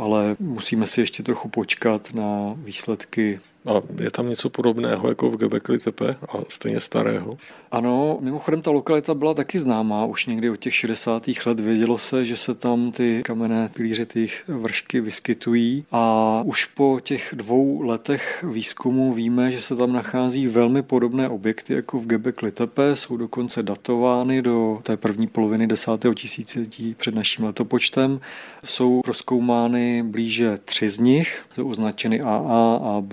ale 0.00 0.36
musíme 0.38 0.86
si 0.86 1.00
ještě 1.00 1.22
trochu 1.22 1.48
počkat 1.48 2.14
na 2.14 2.54
výsledky 2.56 3.40
a 3.66 4.02
je 4.02 4.10
tam 4.10 4.28
něco 4.28 4.50
podobného 4.50 5.08
jako 5.08 5.30
v 5.30 5.36
Gebekli 5.36 5.78
Tepe 5.78 6.16
a 6.28 6.34
stejně 6.48 6.80
starého? 6.80 7.38
Ano, 7.70 8.18
mimochodem 8.20 8.62
ta 8.62 8.70
lokalita 8.70 9.14
byla 9.14 9.34
taky 9.34 9.58
známá. 9.58 10.04
Už 10.04 10.26
někdy 10.26 10.50
od 10.50 10.56
těch 10.56 10.74
60. 10.74 11.22
let 11.46 11.60
vědělo 11.60 11.98
se, 11.98 12.24
že 12.24 12.36
se 12.36 12.54
tam 12.54 12.92
ty 12.92 13.22
kamenné 13.24 13.68
pilířitých 13.74 14.44
vršky 14.48 15.00
vyskytují 15.00 15.84
a 15.92 16.42
už 16.44 16.64
po 16.64 17.00
těch 17.02 17.34
dvou 17.36 17.82
letech 17.82 18.44
výzkumu 18.50 19.12
víme, 19.12 19.50
že 19.50 19.60
se 19.60 19.76
tam 19.76 19.92
nachází 19.92 20.46
velmi 20.46 20.82
podobné 20.82 21.28
objekty 21.28 21.74
jako 21.74 21.98
v 21.98 22.06
Gebekli 22.06 22.50
Tepe. 22.50 22.96
Jsou 22.96 23.16
dokonce 23.16 23.62
datovány 23.62 24.42
do 24.42 24.80
té 24.82 24.96
první 24.96 25.26
poloviny 25.26 25.66
desátého 25.66 26.14
tisíciletí 26.14 26.94
před 26.98 27.14
naším 27.14 27.44
letopočtem. 27.44 28.20
Jsou 28.64 29.02
rozkoumány 29.06 30.02
blíže 30.02 30.58
tři 30.64 30.88
z 30.88 30.98
nich, 30.98 31.44
jsou 31.54 31.70
označeny 31.70 32.20
AA, 32.20 32.74
AB 32.96 33.12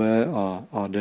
AD. 0.72 0.98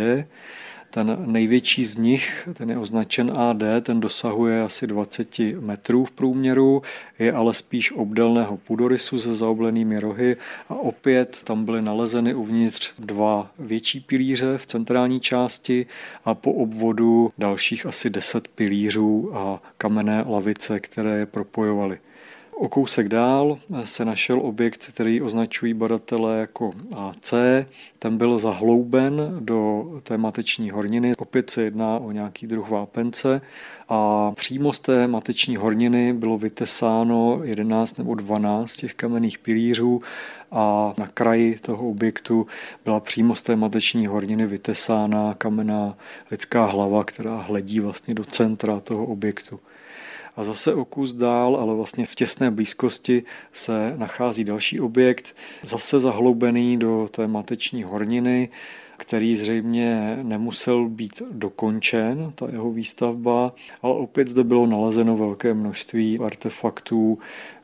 Ten 0.91 1.16
největší 1.26 1.84
z 1.84 1.97
nich, 1.97 2.49
ten 2.55 2.70
je 2.70 2.78
označen 2.78 3.32
AD, 3.37 3.62
ten 3.82 4.01
dosahuje 4.01 4.62
asi 4.62 4.87
20 4.87 5.39
metrů 5.39 6.05
v 6.05 6.11
průměru, 6.11 6.82
je 7.18 7.32
ale 7.32 7.55
spíš 7.55 7.93
obdelného 7.93 8.57
půdorysu 8.57 9.18
se 9.18 9.34
zaoblenými 9.34 10.01
rohy 10.01 10.37
a 10.68 10.74
opět 10.74 11.43
tam 11.45 11.64
byly 11.64 11.82
nalezeny 11.82 12.34
uvnitř 12.34 12.93
dva 12.99 13.51
větší 13.59 14.01
pilíře 14.01 14.59
v 14.59 14.66
centrální 14.66 15.20
části 15.20 15.87
a 16.24 16.34
po 16.34 16.53
obvodu 16.53 17.32
dalších 17.39 17.87
asi 17.87 18.11
10 18.11 18.49
pilířů 18.49 19.30
a 19.37 19.62
kamenné 19.78 20.24
lavice, 20.26 20.80
které 20.80 21.18
je 21.18 21.26
propojovaly. 21.26 21.99
O 22.59 22.69
kousek 22.69 23.09
dál 23.09 23.59
se 23.85 24.05
našel 24.05 24.41
objekt, 24.41 24.87
který 24.89 25.23
označují 25.23 25.75
badatelé 25.75 26.39
jako 26.39 26.73
AC. 26.97 27.35
Ten 27.99 28.17
byl 28.17 28.39
zahlouben 28.39 29.37
do 29.41 29.85
té 30.03 30.19
mateční 30.19 30.71
horniny. 30.71 31.13
Opět 31.17 31.51
se 31.51 31.63
jedná 31.63 31.99
o 31.99 32.13
nějaký 32.13 32.47
druh 32.47 32.71
vápence. 32.71 33.41
A 33.89 34.33
přímo 34.33 34.73
z 34.73 34.81
té 34.81 35.07
mateční 35.07 35.57
horniny 35.57 36.13
bylo 36.13 36.39
vytesáno 36.39 37.41
11 37.45 37.99
nebo 37.99 38.15
12 38.15 38.75
těch 38.75 38.95
kamenných 38.95 39.39
pilířů 39.39 40.03
a 40.53 40.95
na 40.99 41.07
kraji 41.07 41.59
toho 41.59 41.89
objektu 41.89 42.47
byla 42.85 43.01
přímo 43.01 43.35
z 43.35 43.43
té 43.43 43.57
mateční 43.57 44.07
horniny 44.07 44.47
vytesána 44.47 45.35
kamenná 45.35 45.97
lidská 46.31 46.65
hlava, 46.65 47.05
která 47.05 47.37
hledí 47.37 47.81
vlastně 47.81 48.15
do 48.15 48.25
centra 48.25 48.81
toho 48.81 49.07
objektu. 49.07 49.61
A 50.37 50.45
zase 50.45 50.74
o 50.74 50.84
kus 50.84 51.14
dál, 51.14 51.57
ale 51.57 51.74
vlastně 51.74 52.07
v 52.07 52.14
těsné 52.14 52.51
blízkosti 52.51 53.22
se 53.53 53.95
nachází 53.97 54.45
další 54.45 54.80
objekt, 54.80 55.37
zase 55.62 56.01
zahloubený 56.01 56.76
do 56.76 57.09
té 57.11 57.26
mateční 57.26 57.82
horniny, 57.82 58.49
který 58.97 59.37
zřejmě 59.37 60.18
nemusel 60.22 60.89
být 60.89 61.22
dokončen, 61.30 62.32
ta 62.34 62.47
jeho 62.53 62.72
výstavba, 62.72 63.55
ale 63.82 63.95
opět 63.95 64.28
zde 64.28 64.45
bylo 64.45 64.66
nalezeno 64.66 65.16
velké 65.16 65.55
množství 65.55 66.18
artefaktů 66.18 67.18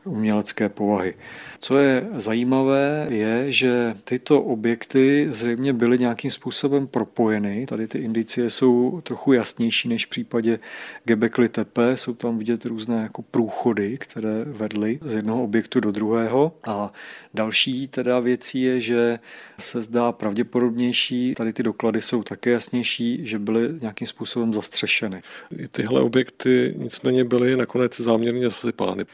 umělecké 0.04 0.68
povahy. 0.68 1.14
Co 1.58 1.78
je 1.78 2.06
zajímavé, 2.12 3.06
je, 3.10 3.52
že 3.52 3.94
tyto 4.04 4.42
objekty 4.42 5.28
zřejmě 5.30 5.72
byly 5.72 5.98
nějakým 5.98 6.30
způsobem 6.30 6.86
propojeny. 6.86 7.66
Tady 7.66 7.88
ty 7.88 7.98
indicie 7.98 8.50
jsou 8.50 9.00
trochu 9.00 9.32
jasnější 9.32 9.88
než 9.88 10.06
v 10.06 10.10
případě 10.10 10.58
Gebekli 11.04 11.48
Tepe. 11.48 11.96
Jsou 11.96 12.14
tam 12.14 12.38
vidět 12.38 12.64
různé 12.64 13.02
jako 13.02 13.22
průchody, 13.22 13.98
které 13.98 14.44
vedly 14.44 14.98
z 15.02 15.14
jednoho 15.14 15.44
objektu 15.44 15.80
do 15.80 15.92
druhého. 15.92 16.52
A 16.66 16.92
další 17.34 17.88
teda 17.88 18.20
věcí 18.20 18.62
je, 18.62 18.80
že 18.80 19.18
se 19.58 19.82
zdá 19.82 20.12
pravděpodobnější, 20.12 21.34
tady 21.34 21.52
ty 21.52 21.62
doklady 21.62 22.00
jsou 22.00 22.22
také 22.22 22.50
jasnější, 22.50 23.26
že 23.26 23.38
byly 23.38 23.68
nějakým 23.80 24.06
způsobem 24.06 24.54
zastřešeny. 24.54 25.22
Tyhle 25.70 26.00
objekty 26.00 26.74
nicméně 26.78 27.24
byly 27.24 27.56
nakonec 27.56 28.00
záměrně 28.00 28.44
zasypány. 28.44 29.04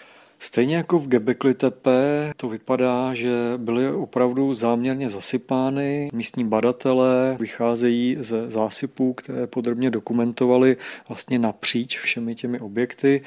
Stejně 0.41 0.76
jako 0.76 0.99
v 0.99 1.09
Gebekli 1.09 1.55
Tepe 1.55 2.32
to 2.36 2.49
vypadá, 2.49 3.14
že 3.14 3.30
byly 3.57 3.93
opravdu 3.93 4.55
záměrně 4.55 5.09
zasypány. 5.09 6.11
Místní 6.12 6.45
badatelé 6.45 7.36
vycházejí 7.41 8.16
ze 8.20 8.51
zásypů, 8.51 9.12
které 9.12 9.47
podrobně 9.47 9.91
dokumentovali 9.91 10.76
vlastně 11.09 11.39
napříč 11.39 11.99
všemi 11.99 12.34
těmi 12.34 12.61
objekty. 12.61 13.22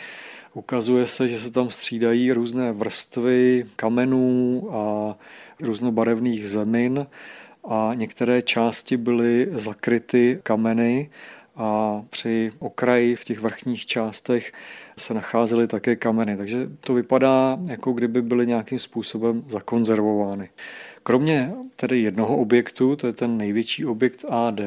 Ukazuje 0.54 1.08
se, 1.08 1.28
že 1.28 1.40
se 1.40 1.52
tam 1.52 1.70
střídají 1.70 2.32
různé 2.32 2.72
vrstvy 2.72 3.66
kamenů 3.76 4.68
a 4.72 5.18
různobarevných 5.62 6.50
zemin 6.50 7.08
a 7.64 7.92
některé 7.96 8.42
části 8.42 8.98
byly 8.98 9.48
zakryty 9.52 10.40
kameny 10.44 11.10
a 11.56 12.02
při 12.10 12.52
okraji 12.60 13.16
v 13.16 13.24
těch 13.24 13.40
vrchních 13.40 13.86
částech 13.86 14.54
se 14.98 15.14
nacházely 15.14 15.68
také 15.68 15.96
kameny, 15.96 16.38
takže 16.38 16.70
to 16.80 16.94
vypadá, 16.94 17.60
jako 17.66 17.92
kdyby 17.92 18.22
byly 18.22 18.48
nějakým 18.48 18.80
způsobem 18.80 19.44
zakonzervovány. 19.48 20.50
Kromě 21.04 21.54
tedy 21.76 22.02
jednoho 22.02 22.38
objektu, 22.38 22.96
to 22.96 23.08
je 23.08 23.14
ten 23.14 23.38
největší 23.38 23.86
objekt 23.86 24.26
AD, 24.30 24.62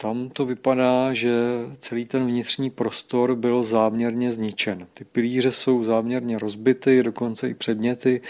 tam 0.00 0.28
to 0.28 0.46
vypadá, 0.46 1.14
že 1.14 1.30
celý 1.78 2.04
ten 2.04 2.26
vnitřní 2.26 2.70
prostor 2.70 3.34
byl 3.34 3.62
záměrně 3.62 4.32
zničen. 4.32 4.86
Ty 4.94 5.04
pilíře 5.04 5.52
jsou 5.52 5.84
záměrně 5.84 6.38
rozbity, 6.38 7.02
dokonce 7.02 7.48
i 7.48 7.54
předměty, 7.54 8.20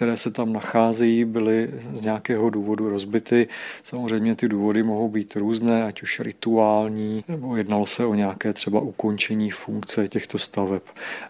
které 0.00 0.16
se 0.16 0.30
tam 0.30 0.52
nacházejí, 0.52 1.24
byly 1.24 1.68
z 1.92 2.02
nějakého 2.02 2.50
důvodu 2.50 2.90
rozbity. 2.90 3.48
Samozřejmě 3.82 4.34
ty 4.34 4.48
důvody 4.48 4.82
mohou 4.82 5.08
být 5.08 5.36
různé, 5.36 5.84
ať 5.84 6.02
už 6.02 6.20
rituální, 6.20 7.24
nebo 7.28 7.56
jednalo 7.56 7.86
se 7.86 8.04
o 8.06 8.14
nějaké 8.14 8.52
třeba 8.52 8.80
ukončení 8.80 9.50
funkce 9.50 10.08
těchto 10.08 10.38
staveb. 10.38 10.82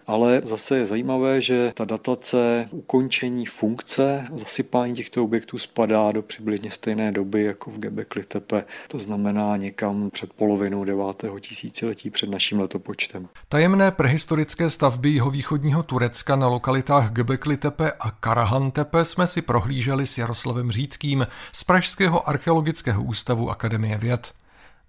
Ale 0.07 0.43
zase 0.45 0.77
je 0.77 0.87
zajímavé, 0.87 1.41
že 1.41 1.73
ta 1.75 1.85
datace 1.85 2.69
ukončení 2.71 3.47
funkce, 3.47 4.27
zasypání 4.35 4.95
těchto 4.95 5.25
objektů 5.25 5.59
spadá 5.59 6.13
do 6.13 6.23
přibližně 6.23 6.71
stejné 6.71 7.13
doby 7.13 7.43
jako 7.43 7.71
v 7.71 7.79
Gebekli 7.79 8.25
Tepe. 8.25 8.65
To 8.89 8.99
znamená 8.99 9.57
někam 9.57 10.11
před 10.11 10.33
polovinou 10.33 10.85
devátého 10.85 11.39
tisíciletí 11.41 12.11
před 12.11 12.31
naším 12.31 12.61
letopočtem. 12.61 13.29
Tajemné 13.49 13.91
prehistorické 13.91 14.71
stavby 14.71 15.09
jihovýchodního 15.09 15.83
Turecka 15.83 16.37
na 16.37 16.49
lokalitách 16.49 17.13
Göbekli 17.13 17.57
Tepe 17.57 17.93
a 17.93 18.11
Karahan 18.11 18.60
Tepe 18.71 19.05
jsme 19.05 19.27
si 19.27 19.43
prohlíželi 19.43 20.07
s 20.07 20.19
Jaroslavem 20.19 20.71
Řídkým 20.71 21.27
z 21.53 21.65
Pražského 21.65 22.29
archeologického 22.29 23.03
ústavu 23.03 23.51
Akademie 23.51 23.99
věd. 23.99 24.33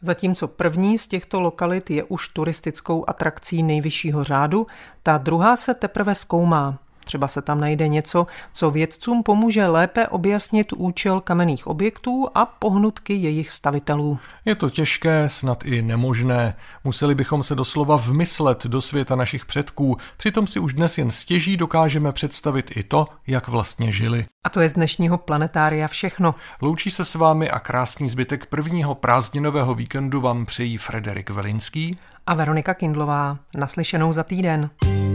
Zatímco 0.01 0.47
první 0.47 0.97
z 0.97 1.07
těchto 1.07 1.41
lokalit 1.41 1.89
je 1.89 2.03
už 2.03 2.27
turistickou 2.27 3.09
atrakcí 3.09 3.63
nejvyššího 3.63 4.23
řádu, 4.23 4.67
ta 5.03 5.17
druhá 5.17 5.55
se 5.55 5.73
teprve 5.73 6.15
zkoumá. 6.15 6.79
Třeba 7.05 7.27
se 7.27 7.41
tam 7.41 7.59
najde 7.59 7.87
něco, 7.87 8.27
co 8.53 8.71
vědcům 8.71 9.23
pomůže 9.23 9.65
lépe 9.65 10.07
objasnit 10.07 10.73
účel 10.73 11.21
kamenných 11.21 11.67
objektů 11.67 12.27
a 12.35 12.45
pohnutky 12.45 13.13
jejich 13.13 13.51
stavitelů. 13.51 14.19
Je 14.45 14.55
to 14.55 14.69
těžké, 14.69 15.29
snad 15.29 15.65
i 15.65 15.81
nemožné. 15.81 16.55
Museli 16.83 17.15
bychom 17.15 17.43
se 17.43 17.55
doslova 17.55 17.95
vmyslet 17.95 18.65
do 18.65 18.81
světa 18.81 19.15
našich 19.15 19.45
předků, 19.45 19.97
přitom 20.17 20.47
si 20.47 20.59
už 20.59 20.73
dnes 20.73 20.97
jen 20.97 21.11
stěží 21.11 21.57
dokážeme 21.57 22.11
představit 22.11 22.71
i 22.75 22.83
to, 22.83 23.05
jak 23.27 23.47
vlastně 23.47 23.91
žili. 23.91 24.25
A 24.43 24.49
to 24.49 24.61
je 24.61 24.69
z 24.69 24.73
dnešního 24.73 25.17
planetária 25.17 25.87
všechno. 25.87 26.35
Loučí 26.61 26.91
se 26.91 27.05
s 27.05 27.15
vámi 27.15 27.49
a 27.49 27.59
krásný 27.59 28.09
zbytek 28.09 28.45
prvního 28.45 28.95
prázdninového 28.95 29.75
víkendu 29.75 30.21
vám 30.21 30.45
přejí 30.45 30.77
Frederik 30.77 31.29
Velinský 31.29 31.99
a 32.27 32.33
Veronika 32.33 32.73
Kindlová. 32.73 33.37
Naslyšenou 33.57 34.11
za 34.11 34.23
týden. 34.23 34.69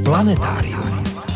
Planetárium. 0.05 1.36